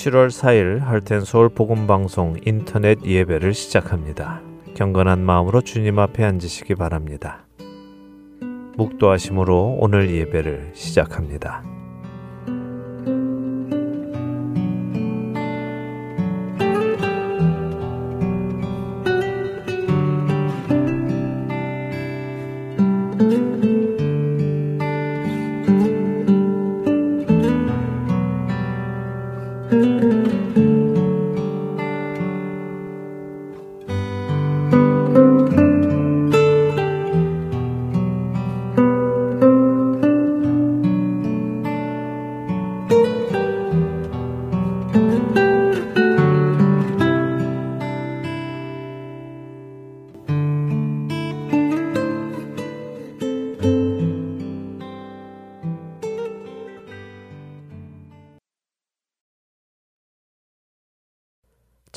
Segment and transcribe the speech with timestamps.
[0.00, 4.40] 7월 4일 할텐 서울 복음 방송 인터넷 예배를 시작합니다.
[4.74, 7.44] 경건한 마음으로 주님 앞에 앉으시기 바랍니다.
[8.78, 11.62] 묵도하심으로 오늘 예배를 시작합니다.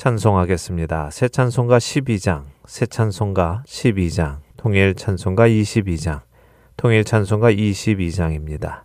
[0.04, 1.08] 찬송하겠습니다.
[1.08, 6.20] 새 찬송가 12장, 새 찬송가 12장, 통일 찬송가 22장,
[6.76, 8.82] 통일 찬송가 22장입니다.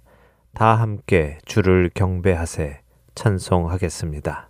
[0.53, 2.79] 다 함께 주를 경배하세
[3.15, 4.48] 찬송하겠습니다.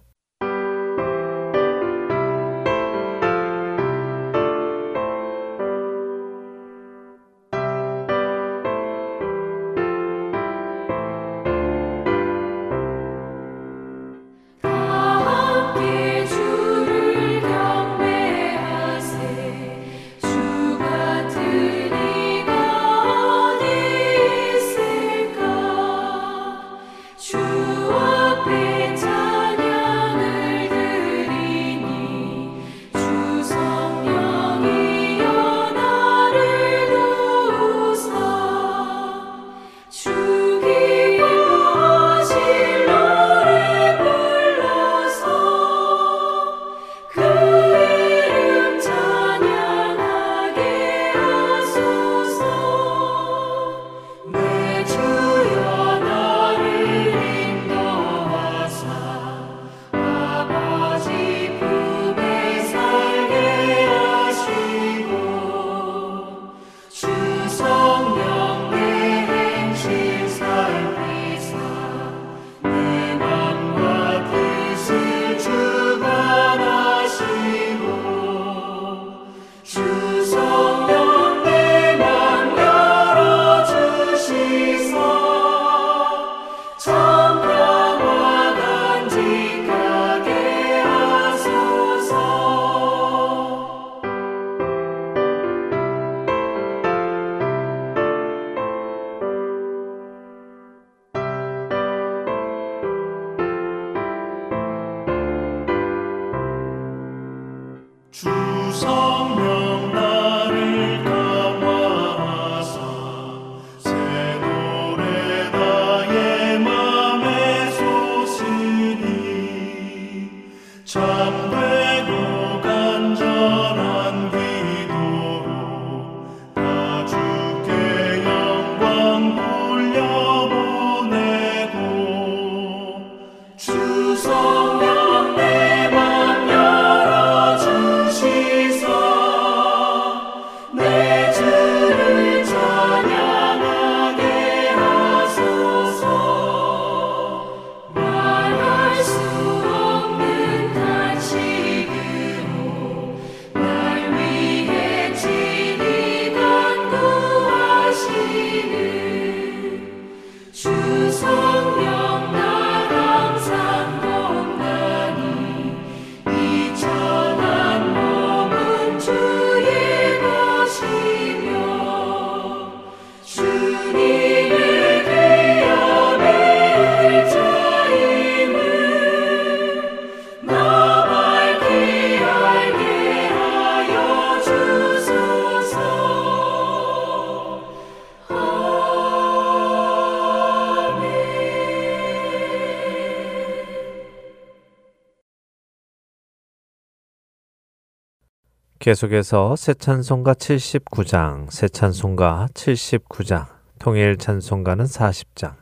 [198.80, 203.46] 계속해서 새 찬송가 79장, 새 찬송가 79장,
[203.78, 205.56] 통일 찬송가는 40장,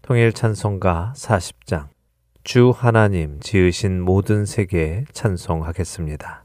[0.00, 1.88] 통일 찬송가 40장,
[2.44, 6.41] 주 하나님 지으신 모든 세계 찬송하겠습니다.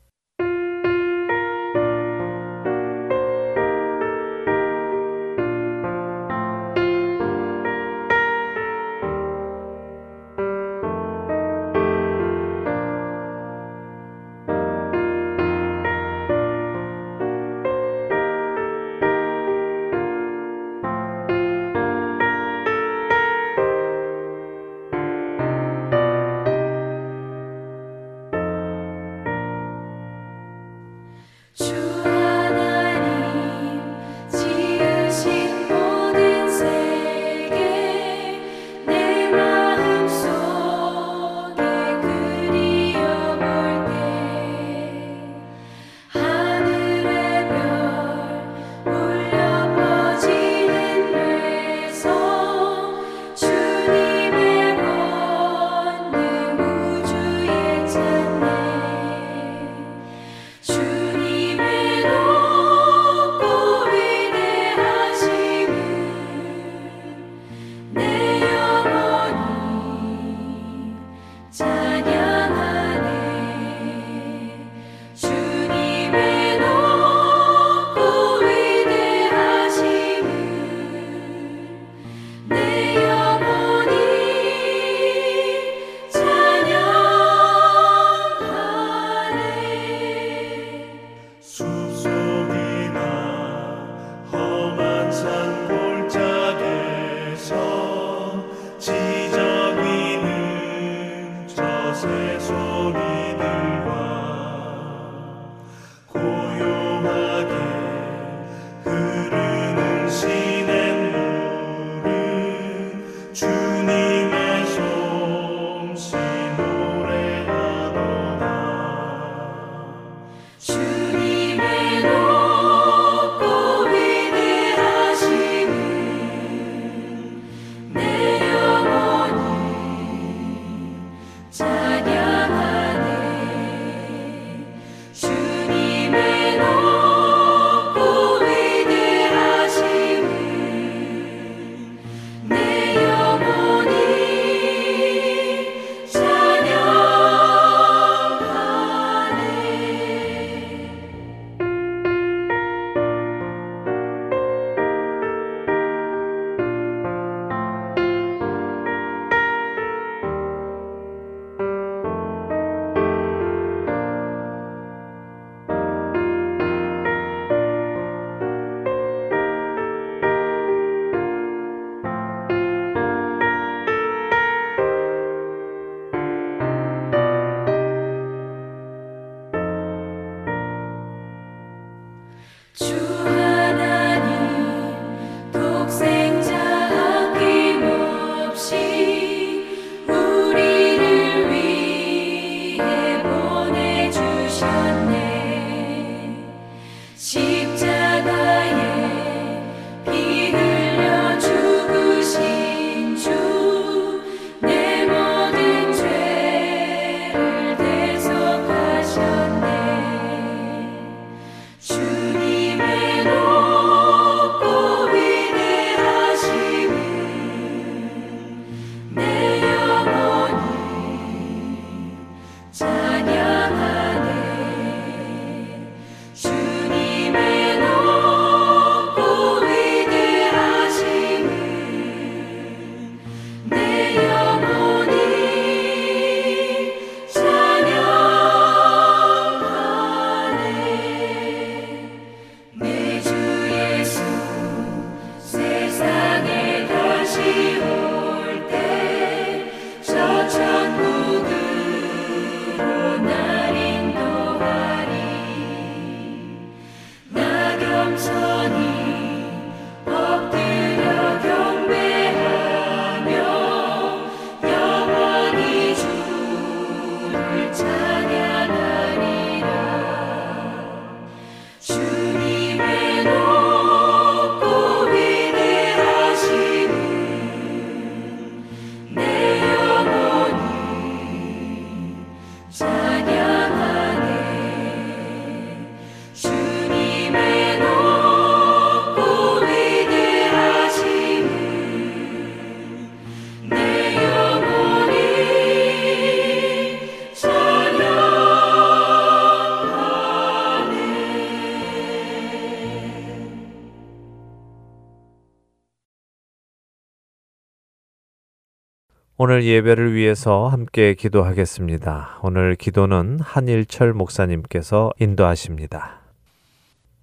[309.39, 312.39] 오늘 예배를 위해서 함께 기도하겠습니다.
[312.41, 316.21] 오늘 기도는 한일철 목사님께서 인도하십니다.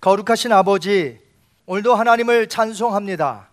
[0.01, 1.19] 거룩하신 아버지,
[1.67, 3.49] 오늘도 하나님을 찬송합니다.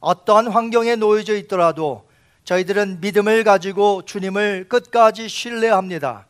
[0.00, 2.08] 어떠한 환경에 놓여져 있더라도
[2.42, 6.26] 저희들은 믿음을 가지고 주님을 끝까지 신뢰합니다.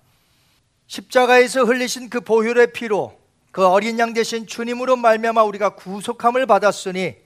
[0.87, 3.19] 십자가에서 흘리신 그 보혈의 피로
[3.53, 7.17] 그 어린 양 대신 주님으로 말미암아 우리가 구속함을 받았으니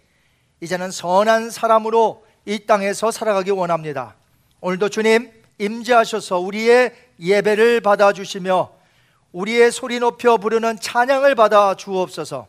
[0.61, 4.15] 이제는 선한 사람으로 이 땅에서 살아가기 원합니다.
[4.65, 8.73] 오늘도 주님 임재하셔서 우리의 예배를 받아 주시며
[9.33, 12.47] 우리의 소리 높여 부르는 찬양을 받아 주옵소서.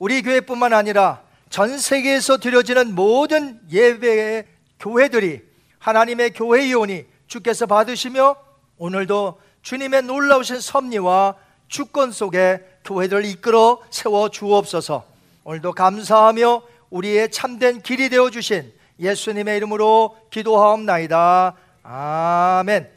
[0.00, 4.46] 우리 교회뿐만 아니라 전 세계에서 드려지는 모든 예배의
[4.80, 5.42] 교회들이
[5.78, 8.34] 하나님의 교회 이온이 주께서 받으시며
[8.78, 11.36] 오늘도 주님의 놀라우신 섭리와
[11.68, 15.04] 주권 속에 교회들을 이끌어 세워 주옵소서.
[15.44, 21.54] 오늘도 감사하며 우리의 참된 길이 되어 주신 예수님의 이름으로 기도하옵나이다.
[21.82, 22.94] 아멘.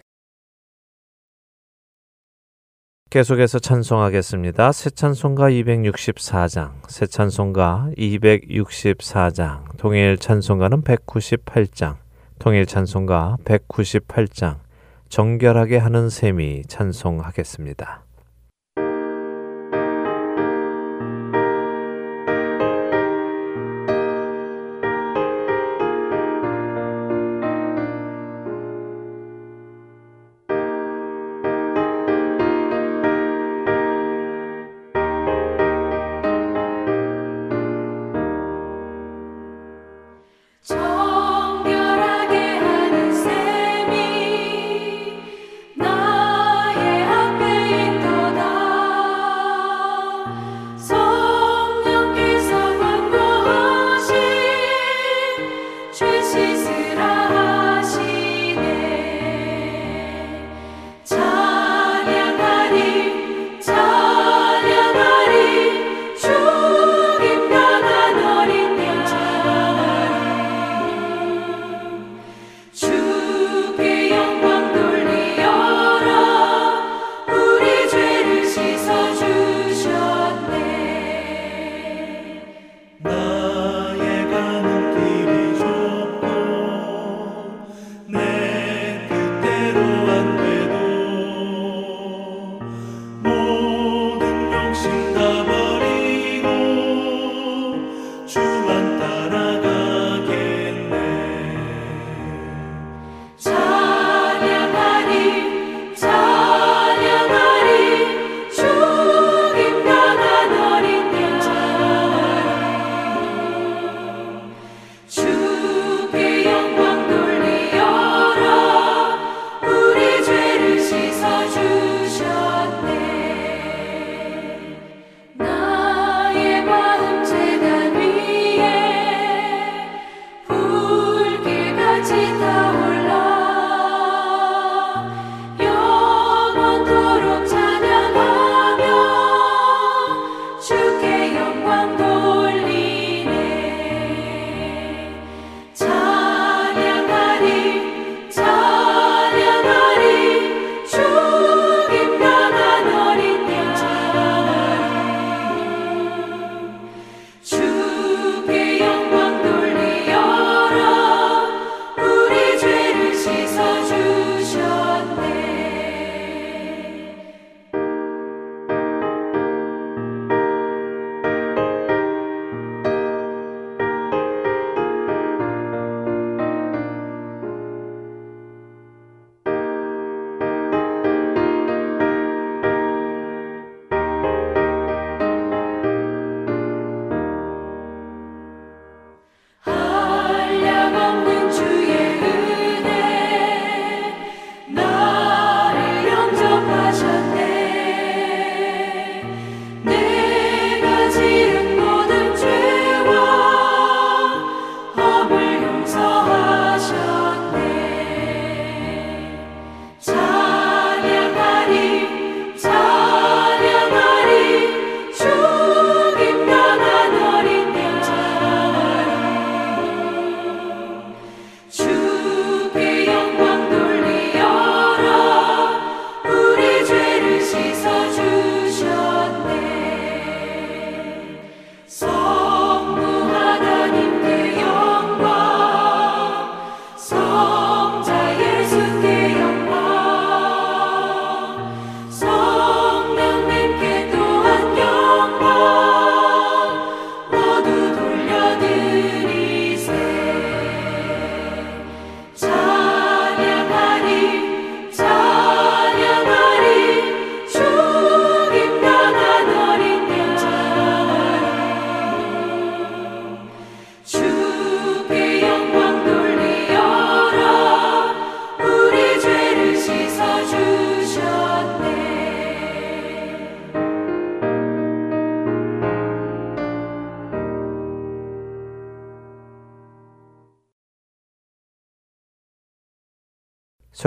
[3.09, 4.71] 계속해서 찬송하겠습니다.
[4.73, 11.95] 새 찬송가 264장, 새 찬송가 264장, 통일 찬송가는 198장,
[12.37, 14.59] 통일 찬송가 198장,
[15.07, 18.06] 정결하게 하는 셈이 찬송하겠습니다.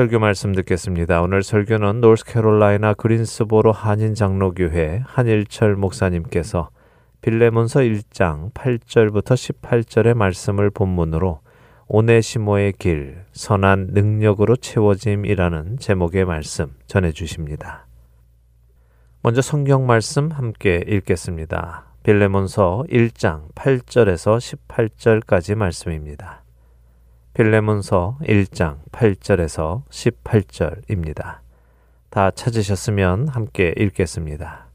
[0.00, 1.20] 설교 말씀 듣겠습니다.
[1.20, 6.70] 오늘 설교는 노스캐롤라이나 그린스보로 한인 장로교회 한일철 목사님께서
[7.20, 11.40] 빌레몬서 1장 8절부터 18절의 말씀을 본문으로
[11.88, 17.86] 오네시모의 길, 선한 능력으로 채워짐이라는 제목의 말씀 전해 주십니다.
[19.22, 21.92] 먼저 성경 말씀 함께 읽겠습니다.
[22.04, 26.39] 빌레몬서 1장 8절에서 18절까지 말씀입니다.
[27.32, 31.38] 빌레몬서 1장 8절에서 18절입니다.
[32.10, 34.66] 다 찾으셨으면 함께 읽겠습니다.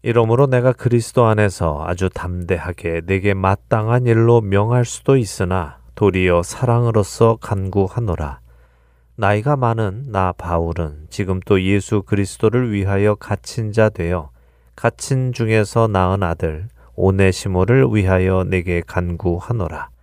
[0.00, 8.40] 이러므로 내가 그리스도 안에서 아주 담대하게 내게 마땅한 일로 명할 수도 있으나 도리어 사랑으로서 간구하노라.
[9.16, 14.30] 나이가 많은 나 바울은 지금 또 예수 그리스도를 위하여 갇힌 자 되어
[14.74, 19.93] 갇힌 중에서 낳은 아들 오네시모를 위하여 내게 간구하노라.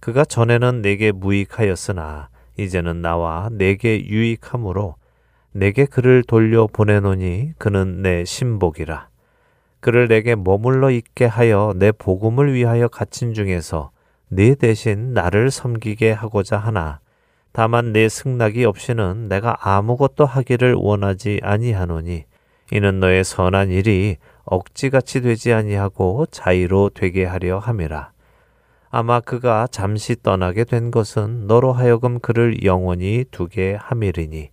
[0.00, 4.96] 그가 전에는 내게 무익하였으나 이제는 나와 내게 유익함으로
[5.52, 9.08] 내게 그를 돌려 보내노니 그는 내 신복이라.
[9.80, 13.90] 그를 내게 머물러 있게 하여 내 복음을 위하여 갇힌 중에서
[14.28, 17.00] 네 대신 나를 섬기게 하고자 하나
[17.52, 22.24] 다만 내 승낙이 없이는 내가 아무것도 하기를 원하지 아니하노니
[22.72, 28.12] 이는 너의 선한 일이 억지같이 되지 아니하고 자의로 되게 하려 함이라.
[28.90, 34.50] 아마 그가 잠시 떠나게 된 것은 너로 하여금 그를 영원히 두게 함이리니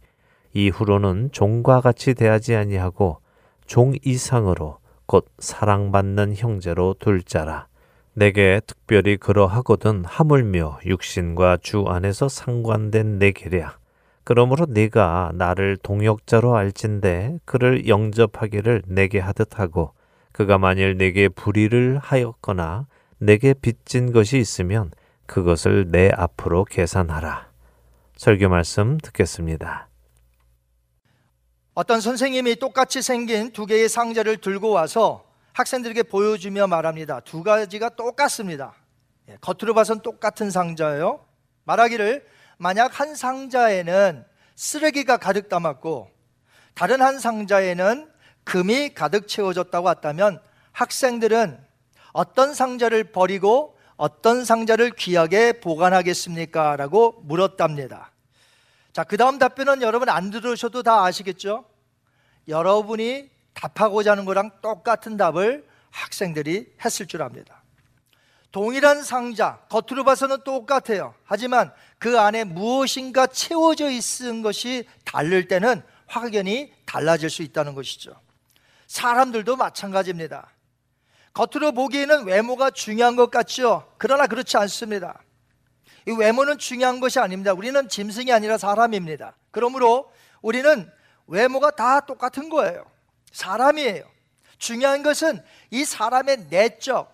[0.54, 3.20] 이후로는 종과 같이 대하지 아니하고
[3.66, 7.68] 종 이상으로 곧 사랑받는 형제로 둘 자라.
[8.14, 13.80] 내게 특별히 그러하거든 하물며 육신과 주 안에서 상관된 내 계략.
[14.24, 19.92] 그러므로 네가 나를 동역자로 알진대 그를 영접하기를 내게 하듯 하고
[20.32, 22.88] 그가 만일 내게 불의를 하였거나
[23.18, 24.92] 내게 빚진 것이 있으면
[25.26, 27.50] 그것을 내 앞으로 계산하라.
[28.18, 29.88] 설교 말씀 듣겠습니다.
[31.74, 37.20] 어떤 선생님이 똑같이 생긴 두 개의 상자를 들고 와서 학생들에게 보여주며 말합니다.
[37.22, 38.74] 두 가지가 똑같습니다.
[39.30, 41.26] 예, 겉으로 봐선 똑같은 상자예요.
[41.66, 42.26] 말하기를
[42.58, 44.24] 만약 한 상자에는
[44.56, 46.10] 쓰레기가 가득 담았고
[46.74, 48.10] 다른 한 상자에는
[48.44, 50.40] 금이 가득 채워졌다고 했다면
[50.72, 51.58] 학생들은
[52.16, 56.78] 어떤 상자를 버리고 어떤 상자를 귀하게 보관하겠습니까?
[56.78, 58.10] 라고 물었답니다.
[58.94, 61.66] 자, 그 다음 답변은 여러분 안 들으셔도 다 아시겠죠?
[62.48, 67.64] 여러분이 답하고자 하는 거랑 똑같은 답을 학생들이 했을 줄 압니다.
[68.54, 71.16] 동일한 상자, 겉으로 봐서는 똑같아요.
[71.26, 78.14] 하지만 그 안에 무엇인가 채워져 있는 것이 다를 때는 확연히 달라질 수 있다는 것이죠.
[78.88, 80.55] 사람들도 마찬가지입니다.
[81.36, 83.94] 겉으로 보기에는 외모가 중요한 것 같죠?
[83.98, 85.22] 그러나 그렇지 않습니다.
[86.08, 87.52] 이 외모는 중요한 것이 아닙니다.
[87.54, 89.36] 우리는 짐승이 아니라 사람입니다.
[89.52, 90.10] 그러므로
[90.42, 90.90] 우리는
[91.28, 92.86] 외모가 다 똑같은 거예요.
[93.34, 94.06] 사람이에요.
[94.58, 97.14] 중요한 것은 이 사람의 내적,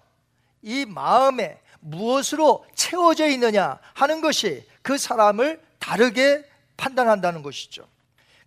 [0.61, 6.45] 이 마음에 무엇으로 채워져 있느냐 하는 것이 그 사람을 다르게
[6.77, 7.87] 판단한다는 것이죠.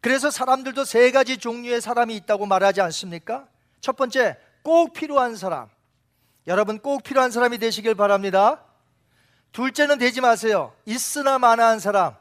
[0.00, 3.48] 그래서 사람들도 세 가지 종류의 사람이 있다고 말하지 않습니까?
[3.80, 5.68] 첫 번째, 꼭 필요한 사람.
[6.48, 8.64] 여러분 꼭 필요한 사람이 되시길 바랍니다.
[9.52, 10.74] 둘째는 되지 마세요.
[10.84, 12.16] 있으나 마나한 사람.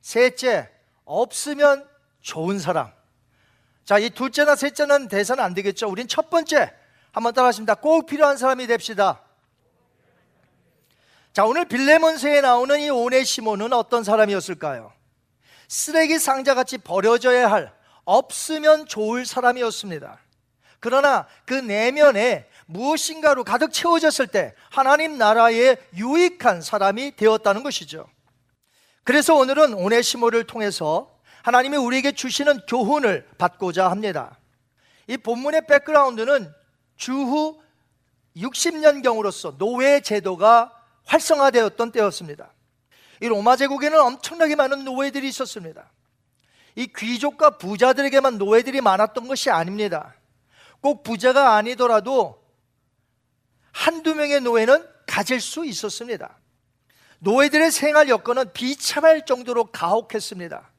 [0.00, 0.68] 셋째,
[1.04, 1.88] 없으면
[2.22, 2.90] 좋은 사람.
[3.84, 5.88] 자, 이 둘째나 셋째는 돼서는 안 되겠죠.
[5.88, 6.72] 우린 첫 번째
[7.12, 7.74] 한번 따라하십니다.
[7.74, 9.20] 꼭 필요한 사람이 됩시다.
[11.32, 14.92] 자, 오늘 빌레몬서에 나오는 이 오네시모는 어떤 사람이었을까요?
[15.68, 17.72] 쓰레기 상자같이 버려져야 할
[18.04, 20.18] 없으면 좋을 사람이었습니다.
[20.82, 28.08] 그러나 그 내면에 무엇인가로 가득 채워졌을 때 하나님 나라의 유익한 사람이 되었다는 것이죠.
[29.04, 34.36] 그래서 오늘은 오네시모를 통해서 하나님이 우리에게 주시는 교훈을 받고자 합니다.
[35.06, 36.52] 이 본문의 백그라운드는
[36.96, 37.62] 주후
[38.36, 40.72] 60년경으로서 노예 제도가
[41.04, 42.52] 활성화되었던 때였습니다.
[43.20, 45.92] 이 로마 제국에는 엄청나게 많은 노예들이 있었습니다.
[46.74, 50.16] 이 귀족과 부자들에게만 노예들이 많았던 것이 아닙니다.
[50.82, 52.42] 꼭 부자가 아니더라도
[53.72, 56.38] 한두 명의 노예는 가질 수 있었습니다.
[57.20, 60.70] 노예들의 생활 여건은 비참할 정도로 가혹했습니다.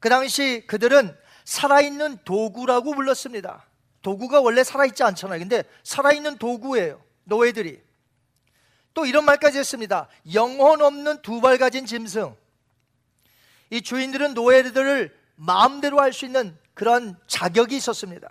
[0.00, 3.66] 그 당시 그들은 살아있는 도구라고 불렀습니다.
[4.02, 5.40] 도구가 원래 살아있지 않잖아요.
[5.40, 7.02] 근데 살아있는 도구예요.
[7.24, 7.82] 노예들이.
[8.94, 10.08] 또 이런 말까지 했습니다.
[10.32, 12.36] 영혼 없는 두 발 가진 짐승.
[13.70, 18.30] 이 주인들은 노예들을 마음대로 할 수 있는 그런 자격이 있었습니다.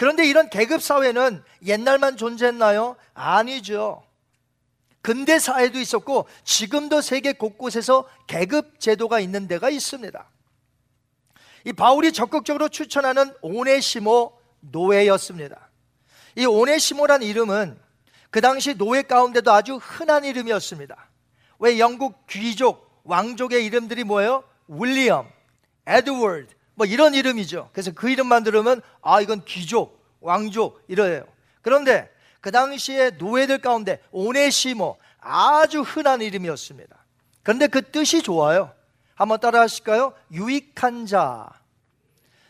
[0.00, 2.96] 그런데 이런 계급 사회는 옛날만 존재했나요?
[3.12, 4.02] 아니죠.
[5.02, 10.26] 그 근대 사회도 있었고 지금도 세계 곳곳에서 계급 제도가 있는 데가 있습니다.
[11.66, 15.68] 이 바울이 적극적으로 추천하는 오네시모 노예였습니다.
[16.36, 17.78] 이 오네시모란 이름은
[18.30, 20.96] 그 당시 노예 가운데도 아주 흔한 이름이었습니다.
[21.58, 24.44] 왜 영국 귀족, 왕족의 이름들이 뭐예요?
[24.66, 25.28] 윌리엄,
[25.86, 27.68] 에드워드, 뭐 이런 이름이죠.
[27.74, 31.26] 그래서 그 이름만 들으면 아, 이건 귀족, 왕족 이래요.
[31.60, 36.96] 그런데 그 당시에 노예들 가운데 오네시모 아주 흔한 이름이었습니다.
[37.42, 38.72] 그런데 그 뜻이 좋아요.
[39.14, 40.14] 한번 따라 하실까요?
[40.32, 41.50] 유익한 자.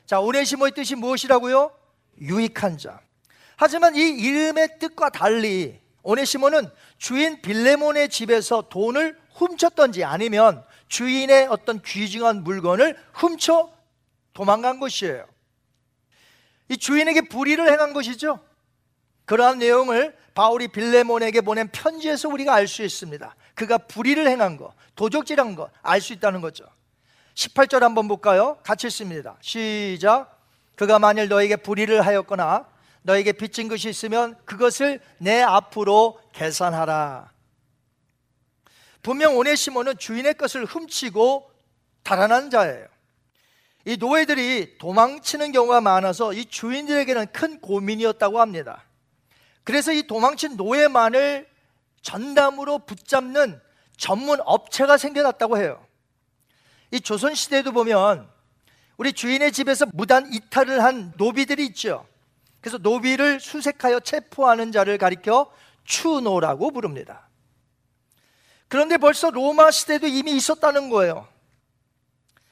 [0.07, 1.73] 자, 오네시모의 뜻이 무엇이라고요?
[2.21, 3.01] 유익한 자.
[3.57, 12.45] 하지만 이 이름의 뜻과 달리 오네시모는 주인 빌레몬의 집에서 돈을 훔쳤던지 아니면 주인의 어떤 귀중한
[12.45, 13.80] 물건을 훔쳐
[14.33, 15.27] 도망간 것이에요.
[16.69, 18.41] 이 주인에게 불의를 행한 것이죠.
[19.25, 23.35] 그러한 내용을 바울이 빌레몬에게 보낸 편지에서 우리가 알 수 있습니다.
[23.55, 26.65] 그가 불의를 행한 거, 도적질한 거알수 있다는 거죠.
[27.35, 28.59] 18절 한번 볼까요?
[28.63, 29.37] 같이 읽습니다.
[29.41, 30.39] 시작.
[30.77, 32.67] 그가 만일 너에게 불의를 하였거나
[33.03, 37.31] 너에게 빚진 것이 있으면 그것을 내 앞으로 계산하라.
[39.03, 41.51] 분명 오네시모는 주인의 것을 훔치고
[42.03, 42.87] 달아난 자예요.
[43.85, 48.85] 이 노예들이 도망치는 경우가 많아서 이 주인들에게는 큰 고민이었다고 합니다.
[49.65, 51.49] 그래서 이 도망친 노예만을
[52.03, 53.61] 전담으로 붙잡는
[53.97, 55.85] 전문 업체가 생겨났다고 해요.
[56.91, 58.29] 이 조선 시대도 보면
[58.97, 62.07] 우리 주인의 집에서 무단 이탈을 한 노비들이 있죠.
[62.61, 65.51] 그래서 노비를 수색하여 체포하는 자를 가리켜
[65.85, 67.29] 추노라고 부릅니다.
[68.69, 71.27] 그런데 벌써 로마 시대도 이미 있었다는 거예요.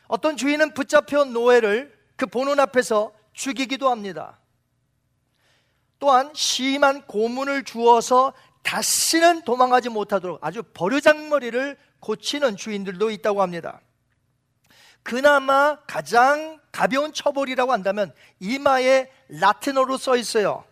[0.09, 4.39] 어떤 주인은 붙잡혀온 노예를 그 보는 앞에서 죽이기도 합니다.
[5.99, 13.81] 또한 심한 고문을 주어서 다시는 도망가지 못하도록 아주 버르장머리를 고치는 주인들도 있다고 합니다.
[15.03, 20.65] 그나마 가장 가벼운 처벌이라고 한다면 이마에 라틴어로 써 있어요.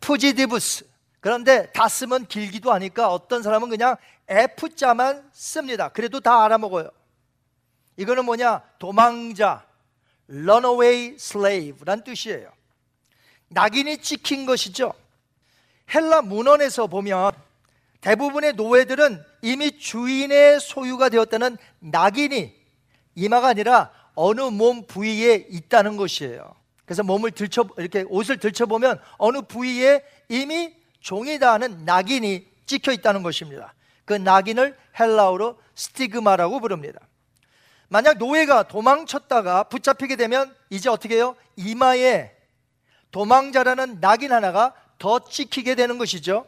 [0.00, 0.86] 푸지디부스.
[1.20, 3.96] 그런데 다 쓰면 길기도 하니까 어떤 사람은 그냥
[4.28, 5.88] F자만 씁니다.
[5.88, 6.90] 그래도 다 알아먹어요.
[7.98, 8.62] 이거는 뭐냐?
[8.78, 9.66] 도망자,
[10.30, 12.50] runaway slave란 뜻이에요.
[13.48, 14.94] 낙인이 찍힌 것이죠.
[15.92, 17.32] 헬라 문헌에서 보면
[18.00, 22.54] 대부분의 노예들은 이미 주인의 소유가 되었다는 낙인이
[23.16, 26.54] 이마가 아니라 어느 몸 부위에 있다는 것이에요.
[26.84, 33.74] 그래서 몸을 들쳐 이렇게 옷을 들춰보면 어느 부위에 이미 종이다 하는 낙인이 찍혀 있다는 것입니다.
[34.04, 37.00] 그 낙인을 헬라어로 스티그마라고 부릅니다.
[37.88, 41.36] 만약 노예가 도망쳤다가 붙잡히게 되면 이제 어떻게 해요?
[41.56, 42.32] 이마에
[43.10, 46.46] 도망자라는 낙인 하나가 더 찍히게 되는 것이죠.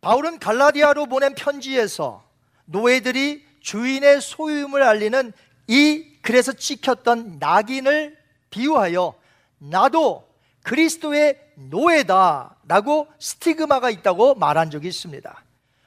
[0.00, 2.24] 바울은 갈라디아로 보낸 편지에서
[2.64, 5.32] 노예들이 주인의 소유임을 알리는
[5.68, 8.16] 이 그래서 찍혔던 낙인을
[8.50, 9.14] 비유하여
[9.58, 10.28] 나도
[10.62, 15.42] 그리스도의 노예다라고 스티그마가 있다고 말한 적이 있습니다.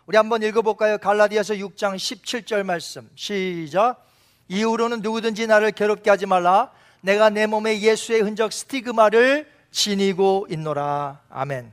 [0.08, 0.98] 우리 한번 읽어볼까요?
[0.98, 3.10] 갈라디아서 6장 17절 말씀.
[3.16, 4.06] 시작.
[4.48, 6.72] 이후로는 누구든지 나를 괴롭게 하지 말라.
[7.02, 11.22] 내가 내 몸에 예수의 흔적 스티그마를 지니고 있노라.
[11.30, 11.72] 아멘.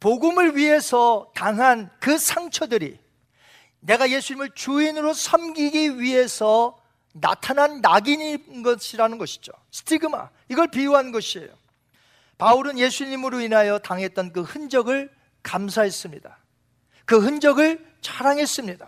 [0.00, 2.98] 복음을 위해서 당한 그 상처들이
[3.80, 6.78] 내가 예수님을 주인으로 섬기기 위해서
[7.12, 9.52] 나타난 낙인인 것이라는 것이죠.
[9.70, 10.30] 스티그마.
[10.48, 11.48] 이걸 비유한 것이에요.
[12.38, 15.10] 바울은 예수님으로 인하여 당했던 그 흔적을
[15.42, 16.37] 감사했습니다
[17.08, 18.86] 그 흔적을 자랑했습니다.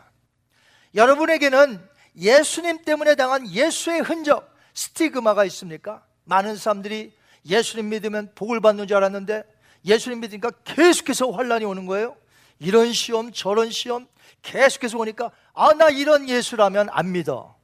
[0.94, 1.80] 여러분에게는
[2.18, 6.04] 예수님 때문에 당한 예수의 흔적, 스티그마가 있습니까?
[6.24, 9.42] 많은 사람들이 예수님 믿으면 복을 받는 줄 알았는데
[9.86, 12.14] 예수님 믿으니까 계속해서 환란이 오는 거예요.
[12.58, 14.06] 이런 시험, 저런 시험
[14.42, 17.56] 계속해서 오니까 아, 나 이런 예수라면 안 믿어.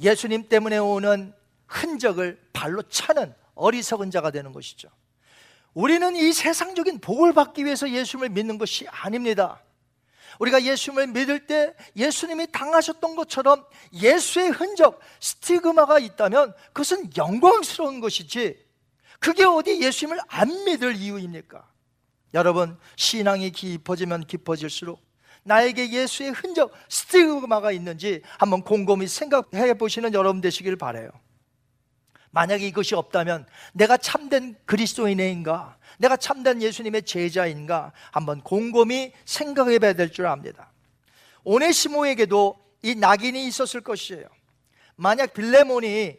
[0.00, 1.34] 예수님 때문에 오는
[1.66, 4.88] 흔적을 발로 차는 어리석은 자가 되는 것이죠.
[5.74, 9.62] 우리는 이 세상적인 복을 받기 위해서 예수님을 믿는 것이 아닙니다.
[10.38, 18.56] 우리가 예수님을 믿을 때 예수님이 당하셨던 것처럼 예수의 흔적, 스티그마가 있다면 그것은 영광스러운 것이지
[19.18, 21.68] 그게 어디 예수님을 안 믿을 이유입니까?
[22.34, 25.00] 여러분, 신앙이 깊어지면 깊어질수록
[25.42, 31.10] 나에게 예수의 흔적, 스티그마가 있는지 한번 곰곰이 생각해 보시는 여러분 되시길 바래요.
[32.30, 35.76] 만약에 이것이 없다면 내가 참된 그리스도인인가?
[35.98, 37.92] 내가 참된 예수님의 제자인가?
[38.12, 40.70] 한번 곰곰이 생각해 봐야 될 줄 압니다.
[41.44, 44.26] 오네시모에게도 이 낙인이 있었을 것이에요.
[44.96, 46.16] 만약 빌레몬이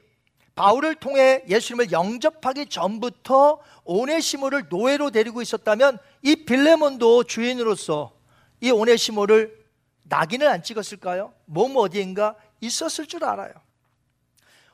[0.56, 8.14] 바울을 통해 예수님을 영접하기 전부터 오네시모를 노예로 데리고 있었다면 이 빌레몬도 주인으로서
[8.60, 9.58] 이 오네시모를
[10.04, 11.34] 낙인을 안 찍었을까요?
[11.46, 13.54] 몸 어디인가 있었을 줄 알아요.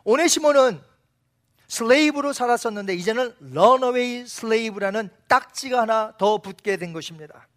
[0.06, 0.82] 오네시모는
[1.68, 7.48] slave로 살았었는데 이제는 runaway slave라는 딱지가 하나 더 붙게 된 것입니다.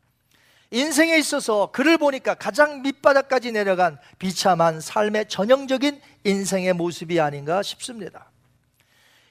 [0.70, 8.30] 인생에 있어서 그를 보니까 가장 밑바닥까지 내려간 비참한 삶의 전형적인 인생의 모습이 아닌가 싶습니다.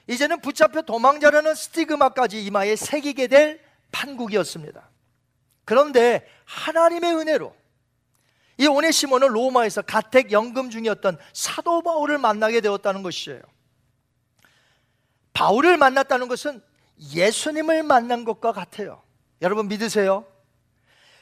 [0.08, 3.60] 이제는 붙잡혀 도망자라는 스티그마까지 이마에 새기게 될
[3.92, 4.88] 판국이었습니다.
[5.64, 7.54] 그런데 하나님의 은혜로
[8.56, 13.40] 이 오네시모는 로마에서 가택 연금 중이었던 사도 바울을 만나게 되었다는 것이에요.
[15.38, 16.60] 바울을 만났다는 것은
[17.14, 19.00] 예수님을 만난 것과 같아요.
[19.40, 20.26] 여러분 믿으세요?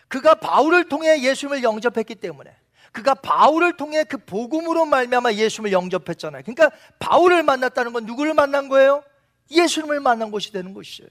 [0.09, 2.57] 그가 바울을 통해 예수님을 영접했기 때문에
[2.93, 6.45] 그가 바울을 통해 그 복음으로 말미암아 예수님을 영접했잖아요.
[6.47, 9.05] 그러니까 바울을 만났다는 건 누구를 만난 거예요?
[9.51, 11.11] 예수님을 만난 것이 되는 것이에요.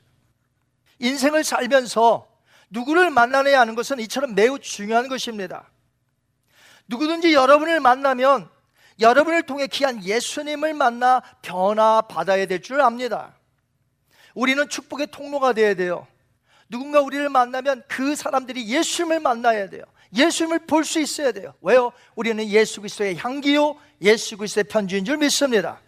[0.98, 2.28] 인생을 살면서
[2.72, 5.70] 누구를 만나느냐 하는 것은 이처럼 매우 중요한 것입니다.
[6.88, 8.50] 누구든지 여러분을 만나면
[9.00, 13.36] 여러분을 통해 귀한 예수님을 만나 변화받아야 될 줄 압니다.
[14.34, 16.08] 우리는 축복의 통로가 되어야 돼요.
[16.70, 19.84] 누군가 우리를 만나면 그 사람들이 예수님을 만나야 돼요.
[20.16, 21.54] 예수님을 볼 수 있어야 돼요.
[21.62, 21.92] 왜요?
[22.16, 25.80] 우리는 예수 그리스도의 향기요, 예수 그리스도의 편지인 줄 믿습니다.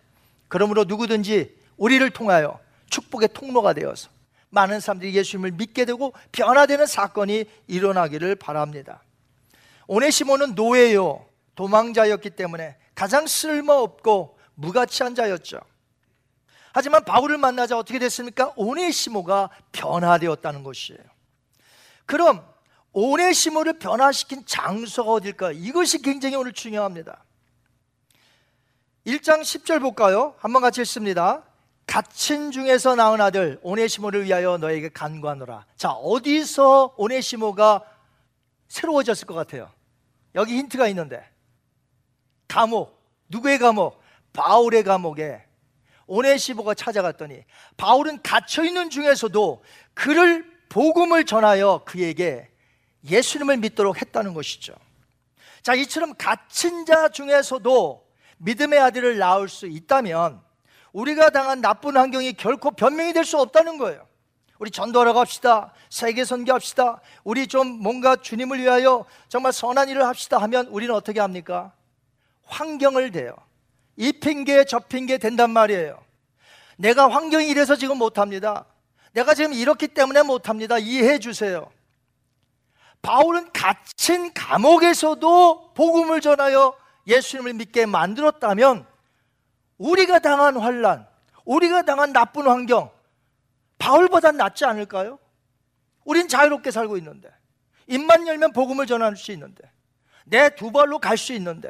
[0.48, 4.10] 그러므로 누구든지 우리를 통하여 축복의 통로가 되어서
[4.50, 9.02] 많은 사람들이 예수님을 믿게 되고 변화되는 사건이 일어나기를 바랍니다.
[9.88, 15.60] 오네시모는 노예요, 도망자였기 때문에 가장 쓸모없고 무가치한 자였죠.
[16.74, 18.54] 하지만 바울을 만나자 어떻게 됐습니까?
[18.56, 21.00] 오네시모가 변화되었다는 것이에요.
[22.08, 22.44] 그럼
[22.94, 25.52] 오네시모를 변화시킨 장소가 어딜까?
[25.52, 27.24] 이것이 굉장히 오늘 중요합니다.
[29.06, 30.34] 1장 10절 볼까요?
[30.40, 31.44] 한번 같이 읽습니다.
[31.86, 35.68] 갇힌 중에서 낳은 아들 오네시모를 위하여 너에게 간구하노라.
[35.76, 37.84] 자, 어디서 오네시모가
[38.68, 39.72] 새로워졌을 것 같아요?
[40.34, 41.37] 여기 힌트가 있는데.
[42.48, 42.98] 감옥.
[43.30, 44.02] 누구의 감옥?
[44.34, 45.44] 바울의 감옥에
[46.06, 47.44] 오네시모가 찾아갔더니
[47.76, 52.50] 바울은 갇혀 있는 중에서도 그를 복음을 전하여 그에게
[53.10, 54.74] 예수님을 믿도록 했다는 것이죠.
[55.62, 58.08] 자, 이처럼 갇힌 자 중에서도
[58.38, 60.42] 믿음의 아들을 낳을 수 있다면
[60.94, 64.08] 우리가 당한 나쁜 환경이 결코 변명이 될 수 없다는 거예요.
[64.60, 65.74] 우리 전도하러 갑시다.
[65.90, 67.02] 세계 선교합시다.
[67.24, 71.74] 우리 좀 뭔가 주님을 위하여 정말 선한 일을 합시다 하면 우리는 어떻게 합니까?
[72.48, 73.36] 환경을 대요.
[73.96, 76.04] 이 핑계 저 핑계 된단 말이에요.
[76.78, 78.66] 내가 환경이 이래서 지금 못합니다.
[79.14, 80.78] 내가 지금 이렇기 때문에 못합니다.
[80.78, 81.72] 이해해 주세요.
[83.02, 88.86] 바울은 갇힌 감옥에서도 복음을 전하여 예수님을 믿게 만들었다면
[89.78, 91.08] 우리가 당한 환란,
[91.46, 92.92] 우리가 당한 나쁜 환경
[93.78, 95.20] 바울보다 낫지 않을까요?
[96.04, 97.30] 우린 자유롭게 살고 있는데
[97.88, 99.72] 입만 열면 복음을 전할 수 있는데
[100.26, 101.70] 내 두 발로 갈 수 있는데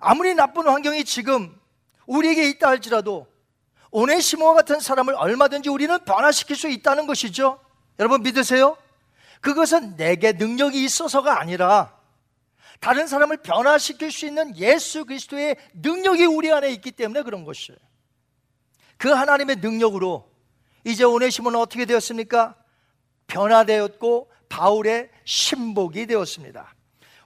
[0.00, 1.54] 아무리 나쁜 환경이 지금
[2.06, 3.26] 우리에게 있다 할지라도
[3.90, 7.60] 오네시모와 같은 사람을 얼마든지 우리는 변화시킬 수 있다는 것이죠.
[7.98, 8.76] 여러분 믿으세요?
[9.40, 11.96] 그것은 내게 능력이 있어서가 아니라
[12.80, 17.78] 다른 사람을 변화시킬 수 있는 예수 그리스도의 능력이 우리 안에 있기 때문에 그런 것이에요.
[18.96, 20.30] 그 하나님의 능력으로
[20.84, 22.54] 이제 오네시모는 어떻게 되었습니까?
[23.26, 26.74] 변화되었고 바울의 신복이 되었습니다.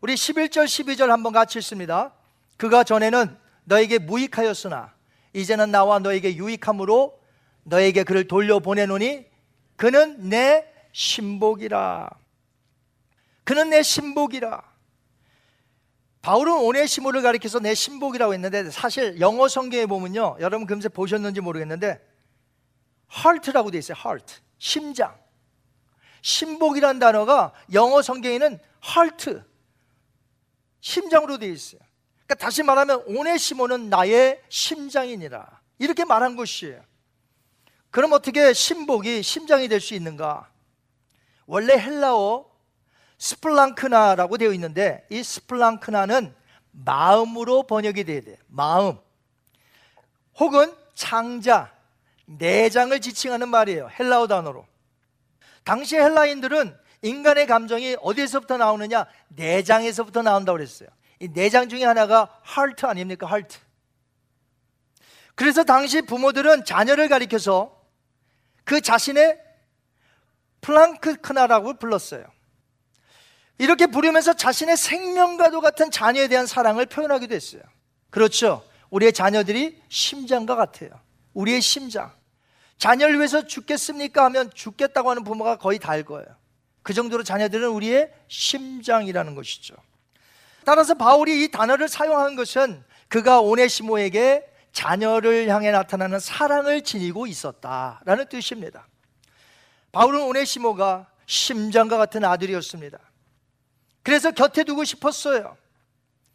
[0.01, 2.13] 우리 11절 12절 한번 같이 읽습니다.
[2.62, 4.94] 그가 전에는 너에게 무익하였으나
[5.33, 7.20] 이제는 나와 너에게 유익함으로
[7.64, 9.27] 너에게 그를 돌려보내노니
[9.75, 12.09] 그는 내 신복이라.
[13.42, 14.62] 그는 내 신복이라.
[16.20, 20.37] 바울은 오네시모를 가리켜서 내 신복이라고 했는데 사실 영어 성경에 보면요.
[20.38, 22.01] 여러분 금세 보셨는지 모르겠는데
[23.12, 23.96] heart라고 돼 있어요.
[23.98, 24.37] heart.
[24.61, 25.18] 심장.
[26.20, 29.42] 신복이라는 단어가 영어 성경에는 heart.
[30.81, 31.81] 심장으로 돼 있어요.
[32.33, 35.61] 그러니까 다시 말하면 오네시모는 나의 심장이니라.
[35.79, 36.83] 이렇게 말한 것이에요.
[37.90, 40.51] 그럼 어떻게 신복이 심장이 될 수 있는가?
[41.47, 42.47] 원래 헬라어
[43.18, 46.35] 스플랑크나라고 되어 있는데 이 스플랑크나는
[46.71, 48.38] 마음으로 번역이 돼야 돼.
[48.47, 48.99] 마음.
[50.38, 51.71] 혹은 창자,
[52.25, 53.90] 내장을 지칭하는 말이에요.
[53.99, 54.66] 헬라어 단어로.
[55.64, 59.07] 당시 헬라인들은 인간의 감정이 어디에서부터 나오느냐?
[59.29, 60.88] 내장에서부터 나온다고 그랬어요.
[61.23, 63.29] 이 내장 중에 하나가 하트 아닙니까?
[63.29, 63.59] 하트.
[65.37, 67.81] 그래서 당시 부모들은 자녀를 가리켜서
[68.65, 69.41] 그 자신의
[70.63, 72.25] 플랑크크나라고 불렀어요.
[73.59, 77.63] 이렇게 부르면서 자신의 생명과도 같은 자녀에 대한 사랑을 표현하기도 했어요.
[78.11, 78.69] 그렇죠.
[78.91, 80.91] 우리의 자녀들이 심장과 같아요.
[81.35, 82.13] 우리의 심장.
[82.79, 84.25] 자녀를 위해서 죽겠습니까?
[84.25, 86.27] 하면 죽겠다고 하는 부모가 거의 다일 거예요.
[86.83, 89.77] 그 정도로 자녀들은 우리의 심장이라는 것이죠.
[90.64, 98.87] 따라서 바울이 이 단어를 사용한 것은 그가 오네시모에게 자녀를 향해 나타나는 사랑을 지니고 있었다라는 뜻입니다.
[99.92, 102.98] 바울은 오네시모가 심장과 같은 아들이었습니다.
[104.03, 105.57] 그래서 곁에 두고 싶었어요.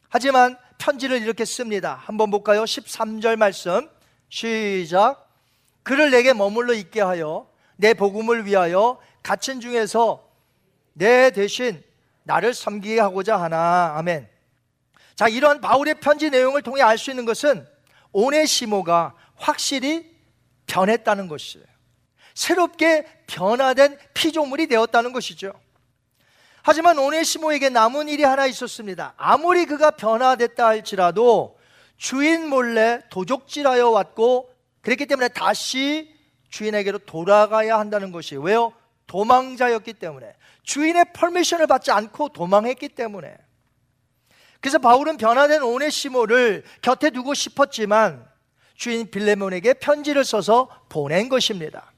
[0.09, 1.99] 하지만 편지를 이렇게 씁니다.
[2.05, 2.63] 한번 볼까요?
[2.63, 3.89] 13절 말씀.
[4.29, 5.27] 시작.
[5.83, 10.29] 그를 내게 머물러 있게 하여 내 복음을 위하여 갇힌 중에서
[10.93, 11.83] 내 대신
[12.27, 13.93] 나를 섬기게 하고자 하나.
[13.95, 14.27] 아멘.
[15.15, 17.65] 자, 이런 바울의 편지 내용을 통해 알 수 있는 것은
[18.11, 20.15] 오네시모가 확실히
[20.67, 21.65] 변했다는 것이에요.
[22.35, 25.53] 새롭게 변화된 피조물이 되었다는 것이죠.
[26.61, 29.13] 하지만 오네시모에게 남은 일이 하나 있었습니다.
[29.15, 31.57] 아무리 그가 변화됐다 할지라도
[31.95, 36.13] 주인 몰래 도적질하여 왔고 그랬기 때문에 다시
[36.49, 38.73] 주인에게로 돌아가야 한다는 것이 왜요?
[39.07, 40.33] 도망자였기 때문에
[40.67, 43.35] 주인의 퍼미션을 받지 않고 도망했기 때문에
[44.59, 48.27] 그래서 바울은 변화된 오네시모를 곁에 두고 싶었지만
[48.75, 51.93] 주인 빌레몬에게 편지를 써서 보낸 것입니다.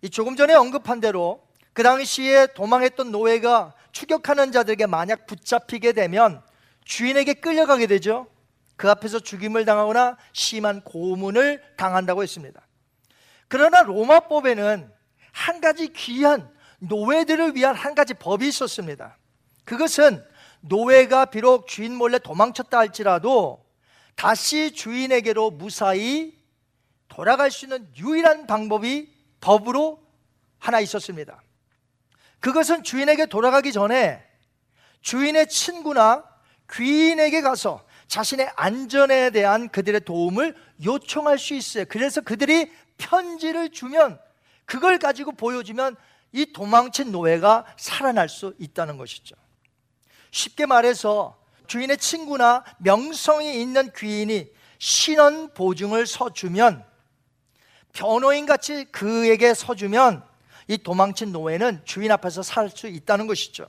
[0.00, 6.42] 이 조금 전에 언급한 대로 그 당시에 도망했던 노예가 추격하는 자들에게 만약 붙잡히게 되면
[6.86, 8.26] 주인에게 끌려가게 되죠.
[8.76, 12.66] 그 앞에서 죽임을 당하거나 심한 고문을 당한다고 했습니다.
[13.48, 14.90] 그러나 로마법에는
[15.32, 19.16] 한 가지 귀한 노예들을 위한 한 가지 법이 있었습니다.
[19.64, 20.24] 그것은
[20.60, 23.64] 노예가 비록 주인 몰래 도망쳤다 할지라도
[24.14, 26.36] 다시 주인에게로 무사히
[27.08, 30.02] 돌아갈 수 있는 유일한 방법이 법으로
[30.58, 31.42] 하나 있었습니다.
[32.40, 34.22] 그것은 주인에게 돌아가기 전에
[35.00, 36.24] 주인의 친구나
[36.72, 41.84] 귀인에게 가서 자신의 안전에 대한 그들의 도움을 요청할 수 있어요.
[41.88, 44.18] 그래서 그들이 편지를 주면
[44.64, 45.96] 그걸 가지고 보여주면
[46.32, 49.34] 이 도망친 노예가 살아날 수 있다는 것이죠.
[50.30, 51.36] 쉽게 말해서
[51.66, 56.84] 주인의 친구나 명성이 있는 귀인이 신원 보증을 서주면
[57.92, 60.22] 변호인 같이 그에게 서주면
[60.68, 63.66] 이 도망친 노예는 주인 앞에서 살 수 있다는 것이죠.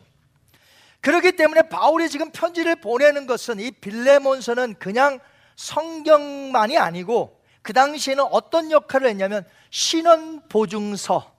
[1.02, 5.20] 그렇기 때문에 바울이 지금 편지를 보내는 것은 이 빌레몬서는 그냥
[5.56, 11.37] 성경만이 아니고 그 당시에는 어떤 역할을 했냐면 신원 보증서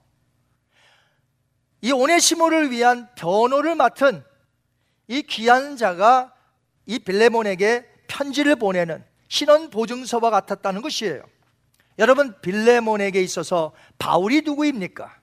[1.80, 4.24] 이 오네시모를 위한 변호를 맡은
[5.06, 6.34] 이 귀한 자가
[6.86, 11.22] 이 빌레몬에게 편지를 보내는 신원 보증서와 같았다는 것이에요.
[11.98, 15.18] 여러분 빌레몬에게 있어서 바울이 누구입니까?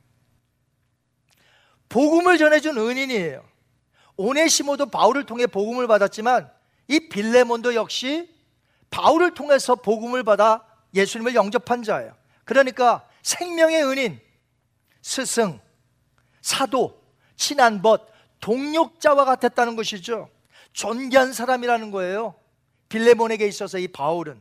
[1.90, 3.44] 복음을 전해준 은인이에요.
[4.18, 6.52] 오네시모도 바울을 통해 복음을 받았지만
[6.88, 8.30] 이 빌레몬도 역시
[8.90, 12.16] 바울을 통해서 복음을 받아 예수님을 영접한 자예요.
[12.46, 14.20] 그러니까 생명의 은인,
[15.02, 15.60] 스승,
[16.46, 17.02] 사도,
[17.36, 18.08] 친한 벗,
[18.40, 20.30] 동력자와 같았다는 것이죠.
[20.74, 22.36] 존귀한 사람이라는 거예요.
[22.88, 24.40] 빌레몬에게 있어서 이 바울은.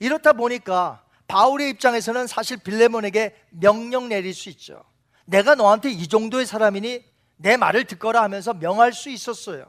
[0.00, 4.82] 이렇다 보니까 바울의 입장에서는 사실 빌레몬에게 명령 내릴 수 있죠.
[5.24, 7.04] 내가 너한테 이 정도의 사람이니
[7.36, 9.66] 내 말을 듣거라 하면서 명할 수 있었어요.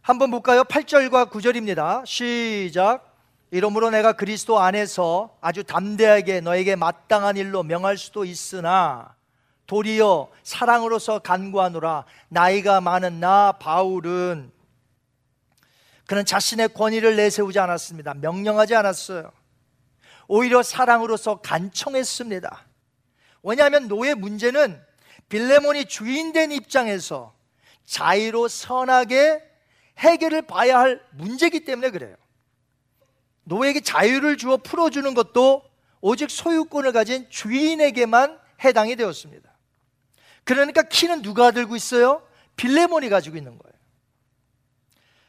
[0.00, 0.64] 한번 볼까요?
[0.64, 2.06] 8절과 9절입니다.
[2.06, 3.14] 시작.
[3.50, 9.15] 이러므로 내가 그리스도 안에서 아주 담대하게 너에게 마땅한 일로 명할 수도 있으나
[9.66, 14.52] 도리어 사랑으로서 간구하노라 나이가 많은 나 바울은
[16.06, 18.14] 그는 자신의 권위를 내세우지 않았습니다.
[18.14, 19.32] 명령하지 않았어요.
[20.28, 22.66] 오히려 사랑으로서 간청했습니다.
[23.42, 24.80] 왜냐하면 노예 문제는
[25.28, 27.34] 빌레몬이 주인된 입장에서
[27.84, 29.42] 자유로 선하게
[29.98, 32.16] 해결을 봐야 할 문제이기 때문에 그래요.
[33.44, 35.62] 노예에게 자유를 주어 풀어주는 것도
[36.00, 39.45] 오직 소유권을 가진 주인에게만 해당이 되었습니다.
[40.46, 42.22] 그러니까 키는 누가 들고 있어요?
[42.54, 43.74] 빌레몬이 가지고 있는 거예요.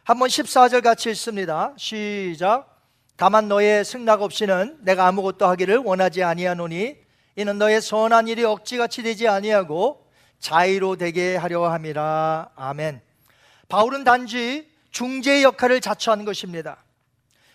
[0.03, 1.73] 한번 14절 같이 읽습니다.
[1.75, 2.77] 시작.
[3.17, 6.95] 다만 너의 승낙 없이는 내가 아무것도 하기를 원하지 아니하노니
[7.35, 10.07] 이는 너의 선한 일이 억지같이 되지 아니하고
[10.39, 12.51] 자의로 되게 하려 함이라.
[12.55, 13.01] 아멘.
[13.69, 16.83] 바울은 단지 중재의 역할을 자처한 것입니다.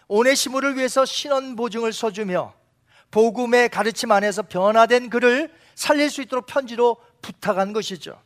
[0.08, 2.54] 오네시모를 위해서 신원 보증을 써주며
[3.12, 8.20] 복음의 가르침 안에서 변화된 그를 살릴 수 있도록 편지로 부탁한 것이죠.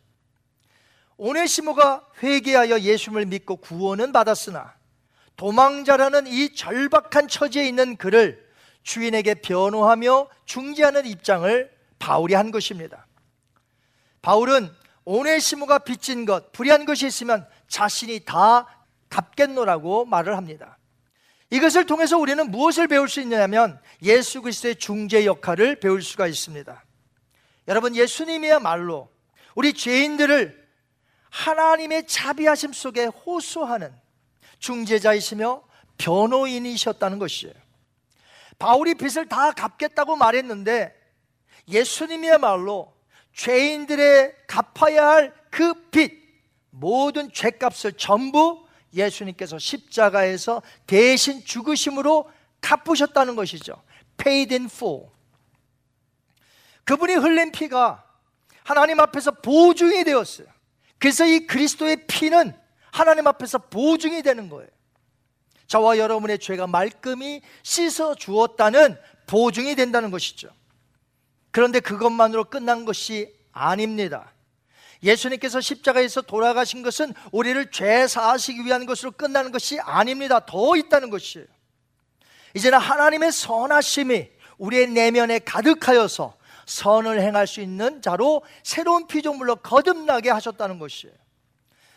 [1.18, 4.74] 오네시모가 회개하여 예수를 믿고 구원은 받았으나
[5.36, 8.44] 도망자라는 이 절박한 처지에 있는 그를
[8.82, 13.06] 주인에게 변호하며 중재하는 입장을 바울이 한 것입니다.
[14.22, 14.70] 바울은
[15.04, 18.66] 오네시모가 빚진 것, 불의한 것이 있으면 자신이 다
[19.08, 20.78] 갚겠노라고 말을 합니다.
[21.50, 26.82] 이것을 통해서 우리는 무엇을 배울 수 있냐면 예수 그리스도의 중재 역할을 배울 수가 있습니다.
[27.68, 29.08] 여러분 예수님이야말로
[29.54, 30.66] 우리 죄인들을
[31.30, 33.92] 하나님의 자비하심 속에 호소하는
[34.58, 35.62] 중재자이시며
[35.98, 37.54] 변호인이셨다는 것이에요.
[38.58, 40.94] 바울이 빚을 다 갚겠다고 말했는데
[41.68, 42.94] 예수님이야말로
[43.32, 46.12] 죄인들의 갚아야 할 그 빚,
[46.68, 53.82] 모든 죄값을 전부 예수님께서 십자가에서 대신 죽으심으로 갚으셨다는 것이죠.
[54.18, 55.06] Paid in full.
[56.86, 58.02] 그분이 흘린 피가
[58.64, 60.46] 하나님 앞에서 보증이 되었어요.
[60.98, 62.56] 그래서 이 그리스도의 피는
[62.90, 64.68] 하나님 앞에서 보증이 되는 거예요.
[65.66, 70.48] 저와 여러분의 죄가 말끔히 씻어 주었다는 보증이 된다는 것이죠.
[71.50, 74.32] 그런데 그것만으로 끝난 것이 아닙니다.
[75.02, 80.40] 예수님께서 십자가에서 돌아가신 것은 우리를 죄 사하시기 위한 것으로 끝나는 것이 아닙니다.
[80.46, 81.46] 더 있다는 것이에요.
[82.54, 90.78] 이제는 하나님의 선하심이 우리의 내면에 가득하여서 선을 행할 수 있는 자로 새로운 피조물로 거듭나게 하셨다는
[90.78, 91.14] 것이에요.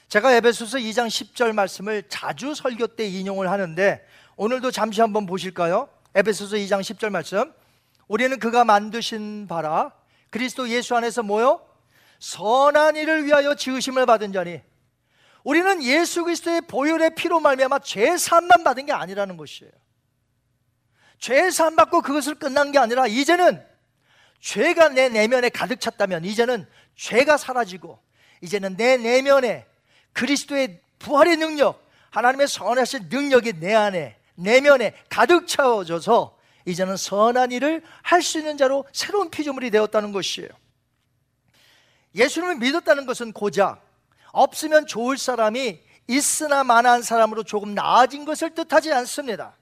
[0.07, 4.03] 제가 에베소서 2장 10절 말씀을 자주 설교 때 인용을 하는데
[4.37, 5.89] 오늘도 잠시 한번 보실까요?
[6.15, 7.53] 에베소서 2장 10절 말씀.
[8.07, 9.91] 우리는 그가 만드신 바라
[10.31, 11.61] 그리스도 예수 안에서 뭐요?
[12.19, 14.61] 선한 일을 위하여 지으심을 받은 자니
[15.43, 19.71] 우리는 예수 그리스도의 보혈의 피로 말미암아 죄 사함만 받은 게 아니라는 것이에요.
[21.17, 23.63] 죄 사함 받고 그것을 끝난 게 아니라 이제는
[24.39, 27.99] 죄가 내 내면에 가득 찼다면 이제는 죄가 사라지고
[28.41, 29.65] 이제는 내 내면에
[30.13, 38.21] 그리스도의 부활의 능력, 하나님의 선하신 능력이 내 안에 내면에 가득 채워져서 이제는 선한 일을 할
[38.21, 40.49] 수 있는 자로 새로운 피조물이 되었다는 것이에요.
[42.15, 43.85] 예수님을 믿었다는 것은 고작
[44.31, 49.55] 없으면 좋을 사람이 있으나 마나한 사람으로 조금 나아진 것을 뜻하지 않습니다.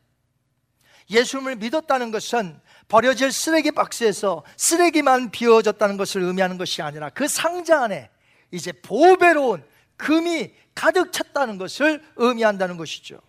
[1.10, 8.10] 예수님을 믿었다는 것은 버려질 쓰레기 박스에서 쓰레기만 비워졌다는 것을 의미하는 것이 아니라 그 상자 안에
[8.52, 9.64] 이제 보배로운
[9.98, 13.20] 금이 가득 찼다는 것을 의미한다는 것이죠.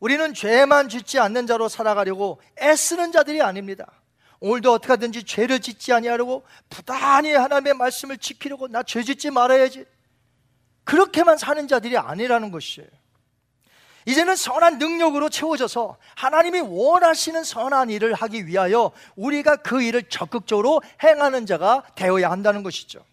[0.00, 3.86] 우리는 죄만 짓지 않는 자로 살아가려고 애쓰는 자들이 아닙니다.
[4.40, 9.84] 오늘도 어떻게 하든지 죄를 짓지 아니하려고 부단히 하나님의 말씀을 지키려고 나 죄 짓지 말아야지.
[10.84, 12.88] 그렇게만 사는 자들이 아니라는 것이에요.
[14.06, 21.46] 이제는 선한 능력으로 채워져서 하나님이 원하시는 선한 일을 하기 위하여 우리가 그 일을 적극적으로 행하는
[21.46, 23.04] 자가 되어야 한다는 것이죠.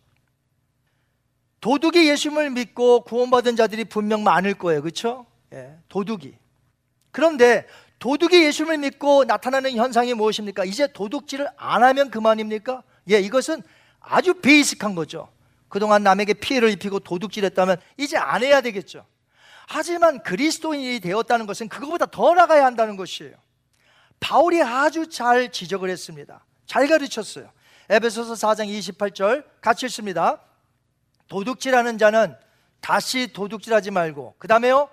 [1.62, 4.82] 도둑이 예수님을 믿고 구원받은 자들이 분명 많을 거예요.
[4.82, 5.26] 그렇죠?
[5.54, 6.34] 예, 도둑이.
[7.12, 7.68] 그런데
[8.00, 10.64] 도둑이 예수님을 믿고 나타나는 현상이 무엇입니까?
[10.64, 12.84] 이제 도둑질을 안 하면 그만입니까?
[13.12, 13.62] 예, 이것은
[14.00, 15.30] 아주 베이직한 거죠.
[15.68, 19.06] 그동안 남에게 피해를 입히고 도둑질했다면 이제 안 해야 되겠죠.
[19.72, 23.36] 하지만 그리스도인이 되었다는 것은 그것보다 더 나가야 한다는 것이에요.
[24.20, 26.43] 바울이 아주 잘 지적을 했습니다.
[26.65, 27.51] 잘 가르쳤어요.
[27.88, 30.41] 에베소서 4장 28절 같이 읽습니다.
[31.28, 32.36] 도둑질하는 자는
[32.82, 34.89] 다시 도둑질하지 말고 그 다음에요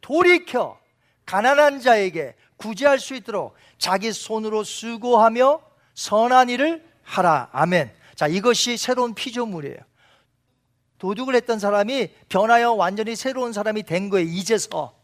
[0.00, 0.78] 돌이켜
[1.26, 5.60] 가난한 자에게 구제할 수 있도록 자기 손으로 수고하며
[5.94, 7.48] 선한 일을 하라.
[7.50, 7.92] 아멘.
[8.14, 9.78] 자, 이것이 새로운 피조물이에요.
[11.00, 14.28] 도둑을 했던 사람이 변하여 완전히 새로운 사람이 된 거예요.
[14.28, 14.94] 이제서.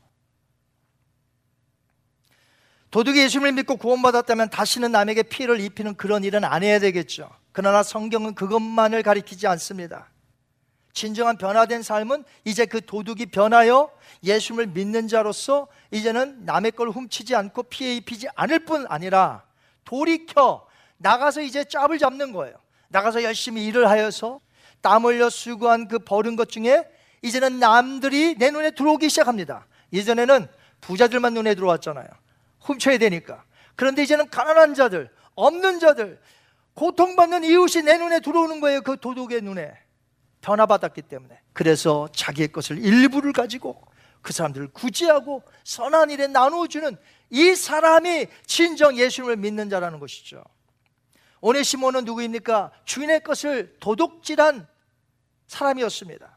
[2.90, 7.30] 도둑이 예수님을 믿고 구원받았다면 다시는 남에게 피해를 입히는 그런 일은 안 해야 되겠죠.
[7.50, 10.10] 그러나 성경은 그것만을 가리키지 않습니다.
[10.92, 13.90] 진정한 변화된 삶은 이제 그 도둑이 변하여
[14.22, 19.44] 예수님을 믿는 자로서 이제는 남의 걸 훔치지 않고 피해 입히지 않을 뿐 아니라
[19.84, 20.66] 돌이켜
[20.98, 22.54] 나가서 이제 짭을 잡는 거예요.
[22.88, 24.40] 나가서 열심히 일을 하여서
[24.80, 26.84] 땀 흘려 수고한 그 버는 것 중에
[27.22, 29.66] 이제는 남들이 내 눈에 들어오기 시작합니다.
[29.92, 30.48] 예전에는
[30.80, 32.06] 부자들만 눈에 들어왔잖아요.
[32.60, 33.44] 훔쳐야 되니까.
[33.74, 36.20] 그런데 이제는 가난한 자들, 없는 자들,
[36.74, 38.82] 고통받는 이웃이 내 눈에 들어오는 거예요.
[38.82, 39.72] 그 도둑의 눈에.
[40.46, 43.82] 변화받았기 때문에 그래서 자기의 것을 일부를 가지고
[44.22, 46.96] 그 사람들을 구제하고 선한 일에 나누어주는
[47.30, 50.44] 이 사람이 진정 예수님을 믿는 자라는 것이죠
[51.40, 52.72] 오네시모는 누구입니까?
[52.84, 54.66] 주인의 것을 도둑질한
[55.46, 56.36] 사람이었습니다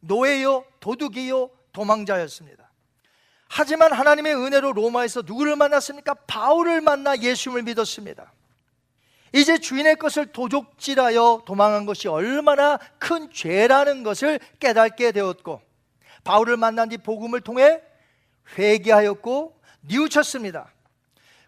[0.00, 2.68] 노예요, 도둑이요, 도망자였습니다
[3.48, 6.14] 하지만 하나님의 은혜로 로마에서 누구를 만났습니까?
[6.14, 8.32] 바울을 만나 예수님을 믿었습니다
[9.34, 15.60] 이제 주인의 것을 도둑질하여 도망한 것이 얼마나 큰 죄라는 것을 깨닫게 되었고
[16.24, 17.80] 바울을 만난 뒤 복음을 통해
[18.56, 20.72] 회개하였고 뉘우쳤습니다.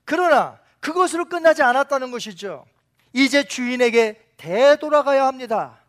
[0.05, 2.66] 그러나 그것으로 끝나지 않았다는 것이죠.
[3.12, 5.80] 이제 주인에게 되돌아가야 합니다.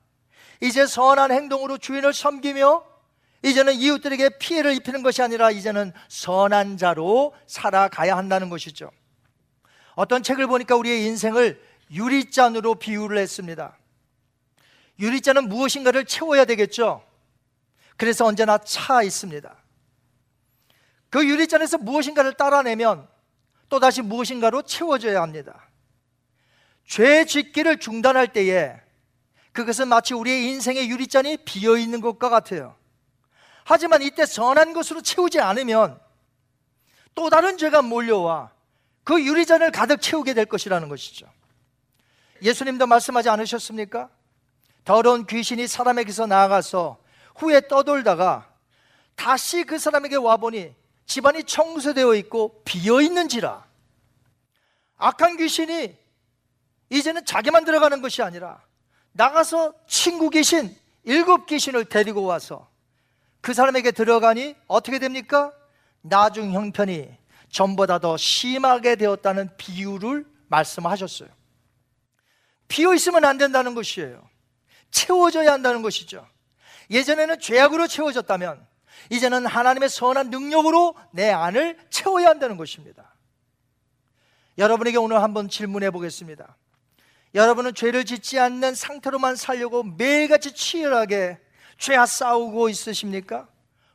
[0.59, 2.85] 이제 선한 행동으로 주인을 섬기며
[3.43, 8.91] 이제는 이웃들에게 피해를 입히는 것이 아니라 이제는 선한 자로 살아가야 한다는 것이죠.
[9.95, 11.61] 어떤 책을 보니까 우리의 인생을
[11.91, 13.77] 유리잔으로 비유를 했습니다.
[14.99, 17.03] 유리잔은 무엇인가를 채워야 되겠죠.
[17.97, 19.55] 그래서 언제나 차 있습니다.
[21.09, 23.07] 그 유리잔에서 무엇인가를 따라내면
[23.69, 25.67] 또다시 무엇인가로 채워져야 합니다.
[26.85, 28.75] 죄 짓기를 중단할 때에
[29.51, 32.75] 그것은 마치 우리의 인생의 유리잔이 비어 있는 것과 같아요.
[33.63, 35.99] 하지만 이때 선한 것으로 채우지 않으면
[37.15, 38.51] 또 다른 죄가 몰려와
[39.03, 41.27] 그 유리잔을 가득 채우게 될 것이라는 것이죠.
[42.41, 44.09] 예수님도 말씀하지 않으셨습니까?
[44.83, 46.99] 더러운 귀신이 사람에게서 나아가서
[47.35, 48.51] 후에 떠돌다가
[49.15, 50.73] 다시 그 사람에게 와보니
[51.05, 53.65] 집안이 청소되어 있고 비어 있는지라.
[54.97, 56.00] 악한 귀신이
[56.91, 58.61] 이제는 자기만 들어가는 것이 아니라
[59.13, 62.69] 나가서 친구 귀신 일곱 귀신을 데리고 와서
[63.39, 65.51] 그 사람에게 들어가니 어떻게 됩니까?
[66.01, 67.09] 나중 형편이
[67.49, 71.29] 전보다 더 심하게 되었다는 비유를 말씀하셨어요.
[72.67, 74.21] 비어 있으면 안 된다는 것이에요.
[74.91, 76.27] 채워져야 한다는 것이죠.
[76.89, 78.65] 예전에는 죄악으로 채워졌다면
[79.09, 83.15] 이제는 하나님의 선한 능력으로 내 안을 채워야 한다는 것입니다.
[84.57, 86.57] 여러분에게 오늘 한번 질문해 보겠습니다.
[87.33, 91.39] 여러분은 죄를 짓지 않는 상태로만 살려고 매일같이 치열하게
[91.77, 93.47] 죄와 싸우고 있으십니까?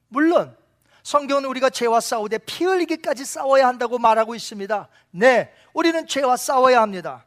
[0.09, 0.57] 물론
[1.03, 4.89] 성경은 우리가 죄와 싸우되 피 흘리기까지 싸워야 한다고 말하고 있습니다.
[5.11, 7.25] 네, 우리는 죄와 싸워야 합니다.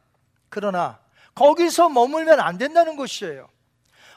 [0.48, 0.98] 그러나
[1.34, 3.48] 거기서 머물면 안 된다는 것이에요.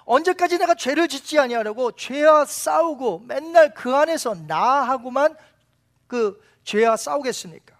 [0.05, 5.37] 언제까지 내가 죄를 짓지 아니하려고 죄와 싸우고 맨날 그 안에서 나하고만
[6.07, 7.77] 그 죄와 싸우겠습니까?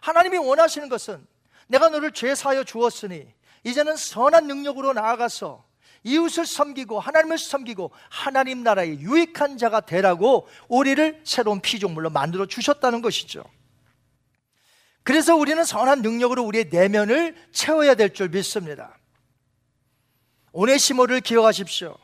[0.00, 1.26] 하나님이 원하시는 것은
[1.66, 3.26] 내가 너를 죄 사여 주었으니
[3.66, 5.66] 이제는 선한 능력으로 나아가서
[6.04, 13.42] 이웃을 섬기고 하나님을 섬기고 하나님 나라의 유익한 자가 되라고 우리를 새로운 피조물로 만들어 주셨다는 것이죠.
[15.02, 18.96] 그래서 우리는 선한 능력으로 우리의 내면을 채워야 될 줄 믿습니다.
[20.52, 21.96] 오네시모를 기억하십시오.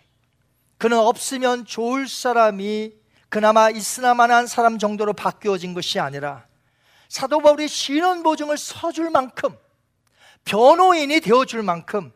[0.79, 2.93] 그는 없으면 좋을 사람이
[3.29, 6.45] 그나마 있으나마한 사람 정도로 바뀌어진 것이 아니라
[7.09, 9.57] 사도 바울이 신원 보증을 서줄 만큼
[10.45, 12.12] 변호인이 되어줄 만큼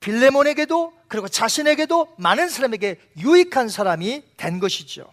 [0.00, 5.10] 빌레몬에게도 그리고 자신에게도 많은 사람에게 유익한 사람이 된 것이죠.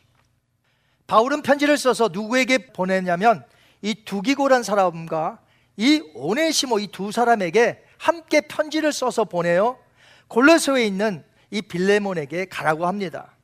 [1.08, 3.46] 바울은 편지를 써서 누구에게 보냈냐면
[3.82, 5.40] 이 두기고란 사람과
[5.78, 9.80] 이 오네시모 이 두 사람에게 함께 편지를 써서 보내요.
[10.28, 13.36] 골로새에 있는 이 빌레몬에게 가라고 합니다.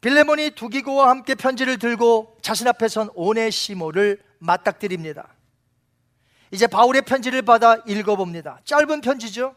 [0.00, 5.35] 빌레몬이 두기고와 함께 편지를 들고 자신 앞에 선 오네시모를 맞닥뜨립니다.
[6.50, 8.60] 이제 바울의 편지를 받아 읽어봅니다.
[8.64, 9.54] 짧은 편지죠?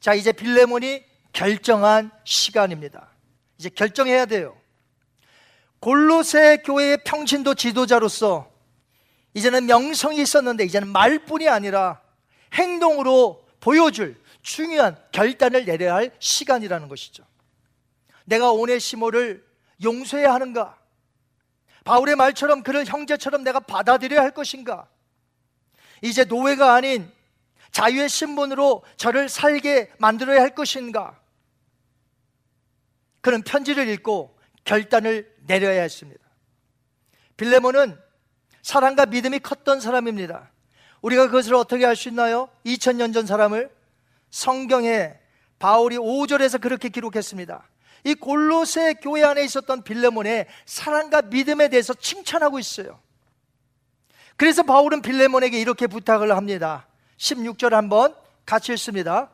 [0.00, 3.08] 자, 이제 빌레몬이 결정한 시간입니다.
[3.58, 4.56] 이제 결정해야 돼요.
[5.80, 8.50] 골로새 교회의 평신도 지도자로서
[9.34, 12.00] 이제는 명성이 있었는데 이제는 말뿐이 아니라
[12.52, 17.24] 행동으로 보여줄 중요한 결단을 내려야 할 시간이라는 것이죠.
[18.24, 19.44] 내가 오네시모를
[19.82, 20.76] 용서해야 하는가?
[21.84, 24.88] 바울의 말처럼 그를 형제처럼 내가 받아들여야 할 것인가?
[26.02, 27.10] 이제 노예가 아닌
[27.72, 31.18] 자유의 신분으로 저를 살게 만들어야 할 것인가?
[33.20, 36.20] 그는 편지를 읽고 결단을 내려야 했습니다.
[37.36, 37.98] 빌레몬은
[38.62, 40.50] 사랑과 믿음이 컸던 사람입니다.
[41.02, 42.48] 우리가 그것을 어떻게 알 수 있나요?
[42.66, 43.70] 2000년 전 사람을
[44.30, 45.14] 성경에
[45.58, 47.68] 바울이 5절에서 그렇게 기록했습니다.
[48.04, 53.00] 이 골로새 교회 안에 있었던 빌레몬의 사랑과 믿음에 대해서 칭찬하고 있어요.
[54.40, 56.86] 그래서 바울은 빌레몬에게 이렇게 부탁을 합니다.
[57.18, 58.14] 16절 한번
[58.46, 59.28] 같이 읽습니다.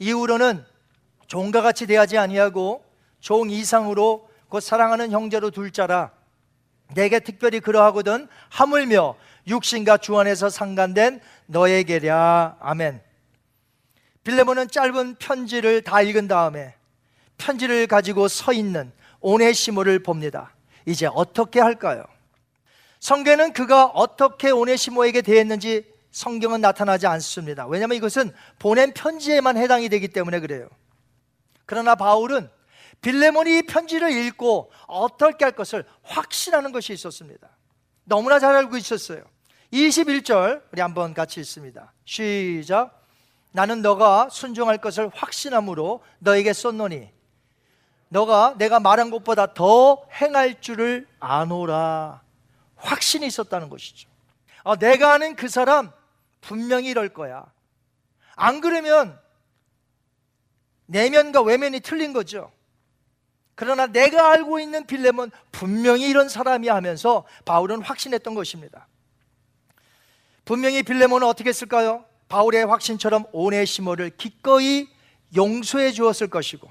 [0.00, 0.64] 이후로는
[1.28, 2.84] 종과 같이 대하지 아니하고
[3.20, 6.10] 종 이상으로 곧 사랑하는 형제로 둘 자라
[6.92, 9.14] 내게 특별히 그러하거든 하물며
[9.46, 13.00] 육신과 주 안에서 상간된 너에게랴 아멘.
[14.24, 16.74] 빌레몬은 짧은 편지를 다 읽은 다음에
[17.36, 18.90] 편지를 가지고 서 있는
[19.20, 20.52] 오네시모를 봅니다.
[20.84, 22.02] 이제 어떻게 할까요?
[23.00, 27.66] 성경은 그가 어떻게 오네시모에게 대했는지 성경은 나타나지 않습니다.
[27.66, 30.68] 왜냐하면 이것은 보낸 편지에만 해당이 되기 때문에 그래요.
[31.66, 32.48] 그러나 바울은
[33.02, 37.48] 빌레몬이 편지를 읽고 어떻게 할 것을 확신하는 것이 있었습니다.
[38.04, 39.22] 너무나 잘 알고 있었어요.
[39.72, 41.92] 21절 우리 한번 같이 읽습니다.
[42.04, 43.04] 시작.
[43.52, 47.10] 나는 너가 순종할 것을 확신함으로 너에게 쏟노니
[48.08, 52.22] 너가 내가 말한 것보다 더 행할 줄을 아노라
[52.78, 54.08] 확신이 있었다는 것이죠
[54.64, 55.92] 아, 내가 아는 그 사람
[56.40, 57.44] 분명히 이럴 거야
[58.34, 59.18] 안 그러면
[60.86, 62.52] 내면과 외면이 틀린 거죠
[63.58, 68.86] 그러나 내가 알고 있는 빌렘은 분명히 이런 사람이 하면서 바울은 확신했던 것입니다.
[70.44, 72.04] 분명히 빌레몬은 어떻게 했을까요?
[72.28, 74.86] 바울의 확신처럼 오네시모를 기꺼이
[75.34, 76.70] 용서해 주었을 것이고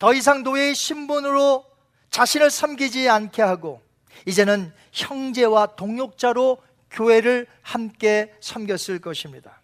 [0.00, 1.64] 더 이상 노예의 신분으로
[2.10, 3.80] 자신을 섬기지 않게 하고
[4.26, 9.60] 이제는 형제와 동역자로 교회를 함께 섬겼을 것입니다.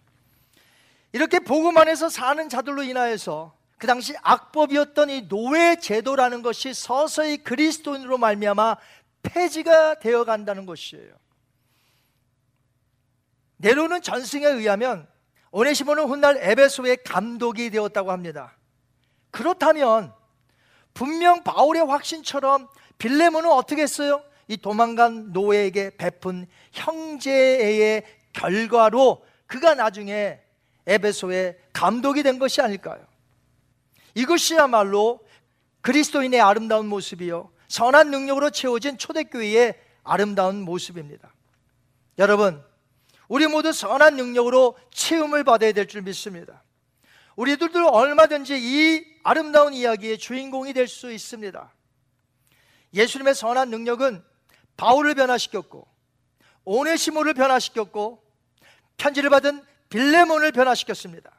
[1.11, 8.17] 이렇게 복음 안에서 사는 자들로 인하여서 그 당시 악법이었던 이 노예 제도라는 것이 서서히 그리스도인으로
[8.17, 8.75] 말미암아
[9.23, 11.13] 폐지가 되어 간다는 것이에요.
[13.57, 15.07] 내려오는 전승에 의하면
[15.51, 18.55] 오네시모는 훗날 에베소의 감독이 되었다고 합니다.
[19.31, 20.13] 그렇다면
[20.93, 24.23] 분명 바울의 확신처럼 빌레몬은 어떻게 했어요?
[24.49, 30.39] 이 도망간 노예에게 베푼 형제의 결과로 그가 나중에
[30.87, 33.05] 에베소의 감독이 된 것이 아닐까요?
[34.15, 35.19] 이것이야말로
[35.81, 37.51] 그리스도인의 아름다운 모습이요.
[37.67, 41.31] 선한 능력으로 채워진 초대교회의 아름다운 모습입니다.
[42.17, 42.61] 여러분,
[43.27, 46.63] 우리 모두 선한 능력으로 채움을 받아야 될 줄 믿습니다.
[47.35, 51.71] 우리들도 얼마든지 이 아름다운 이야기의 주인공이 될 수 있습니다.
[52.95, 54.23] 예수님의 선한 능력은
[54.79, 55.85] 바울을 변화시켰고
[56.63, 58.23] 오네시모를 변화시켰고
[58.95, 61.31] 편지를 받은 빌레몬을 변화시켰습니다.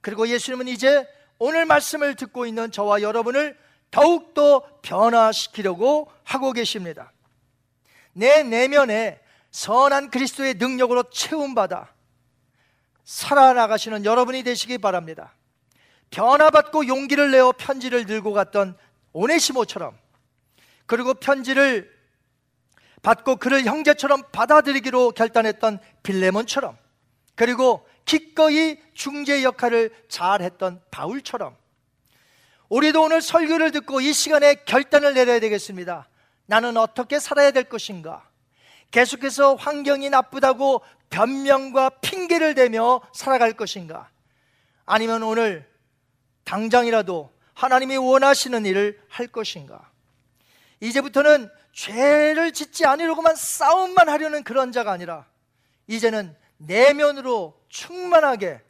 [0.00, 1.06] 그리고 예수님은 이제
[1.38, 3.56] 오늘 말씀을 듣고 있는 저와 여러분을
[3.92, 7.12] 더욱더 변화시키려고 하고 계십니다.
[8.12, 9.20] 내 내면에
[9.52, 11.92] 선한 그리스도의 능력으로 채움받아
[13.04, 15.36] 살아나가시는 여러분이 되시기 바랍니다.
[16.10, 18.76] 변화받고 용기를 내어 편지를 들고 갔던
[19.12, 19.96] 오네시모처럼
[20.86, 21.99] 그리고 편지를
[23.02, 26.76] 받고 그를 형제처럼 받아들이기로 결단했던 빌레몬처럼
[27.34, 31.56] 그리고 기꺼이 중재 역할을 잘했던 바울처럼
[32.68, 36.08] 우리도 오늘 설교를 듣고 이 시간에 결단을 내려야 되겠습니다.
[36.46, 38.28] 나는 어떻게 살아야 될 것인가?
[38.90, 44.08] 계속해서 환경이 나쁘다고 변명과 핑계를 대며 살아갈 것인가?
[44.86, 45.68] 아니면 오늘
[46.44, 49.90] 당장이라도 하나님이 원하시는 일을 할 것인가?
[50.80, 55.26] 이제부터는 죄를 짓지 않으려고만 싸움만 하려는 그런 자가 아니라
[55.86, 58.60] 이제는 내면으로 충만하게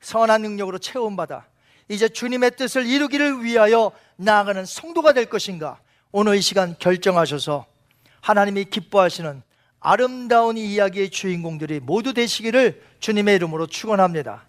[0.00, 1.46] 선한 능력으로 체험받아
[1.88, 5.80] 이제 주님의 뜻을 이루기를 위하여 나아가는 성도가 될 것인가?
[6.10, 7.66] 오늘 이 시간 결정하셔서
[8.20, 9.42] 하나님이 기뻐하시는
[9.78, 14.46] 아름다운 이야기의 주인공들이 모두 되시기를 주님의 이름으로 축원합니다.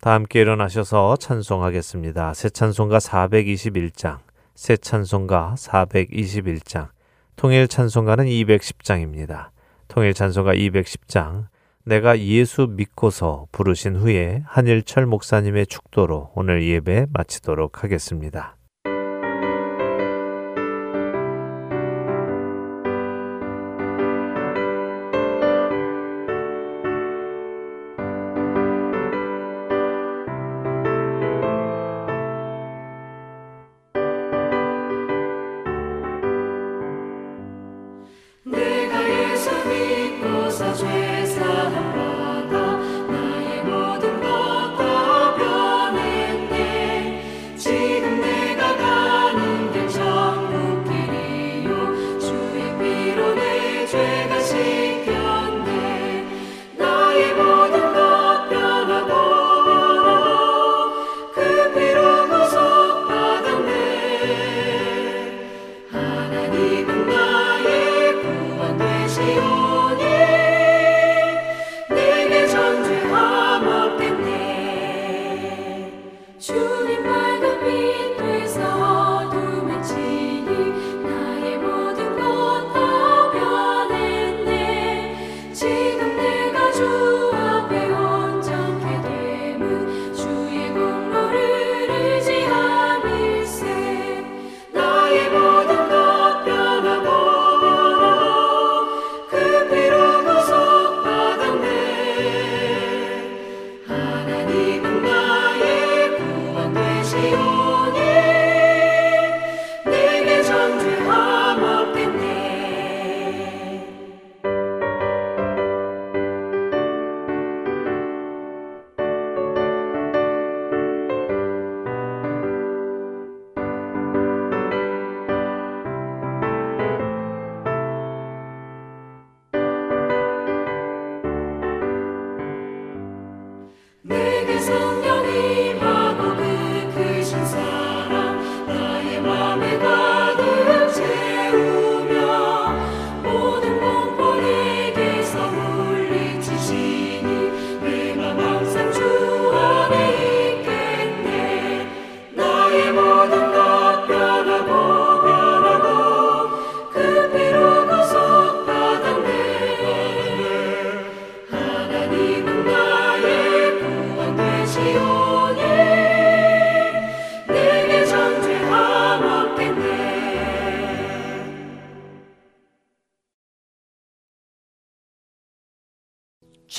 [0.00, 2.34] 다 함께 일어나셔서 찬송하겠습니다.
[2.34, 4.18] 새 찬송가 421장,
[4.54, 6.88] 새 찬송가 421장,
[7.36, 9.50] 통일 찬송가는 210장입니다.
[9.88, 11.46] 통일 찬송가 210장,
[11.84, 18.56] 내가 예수 믿고서 부르신 후에 한일철 목사님의 축도로 오늘 예배 마치도록 하겠습니다.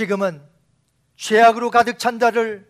[0.01, 0.41] 지금은
[1.15, 2.67] 죄악으로 가득 찬 자를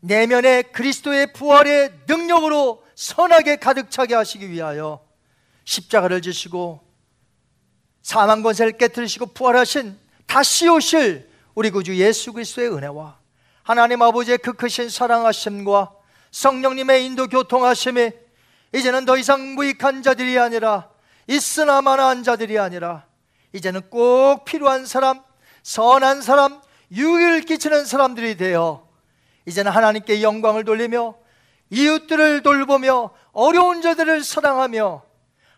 [0.00, 5.06] 내면에 그리스도의 부활의 능력으로 선하게 가득 차게 하시기 위하여
[5.64, 6.80] 십자가를 지시고
[8.00, 13.18] 사망 권세를 깨뜨리시고 부활하신 다시 오실 우리 구주 예수 그리스도의 은혜와
[13.62, 15.92] 하나님 아버지의 그 크신 사랑하심과
[16.30, 18.10] 성령님의 인도 교통하심이
[18.74, 20.88] 이제는 더 이상 무익한 자들이 아니라
[21.26, 23.04] 있으나 마나한 자들이 아니라
[23.52, 25.22] 이제는 꼭 필요한 사람,
[25.64, 26.60] 선한 사람,
[26.92, 28.86] 유익을 끼치는 사람들이 되어
[29.46, 31.14] 이제는 하나님께 영광을 돌리며
[31.70, 35.02] 이웃들을 돌보며 어려운 자들을 사랑하며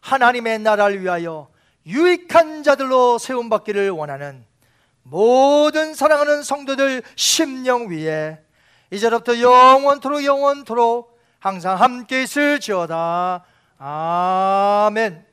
[0.00, 1.48] 하나님의 나라를 위하여
[1.84, 4.44] 유익한 자들로 세움받기를 원하는
[5.02, 8.40] 모든 사랑하는 성도들 심령 위에
[8.92, 13.44] 이제부터 영원토록 영원토록 항상 함께 있을지어다.
[13.78, 15.25] 아멘.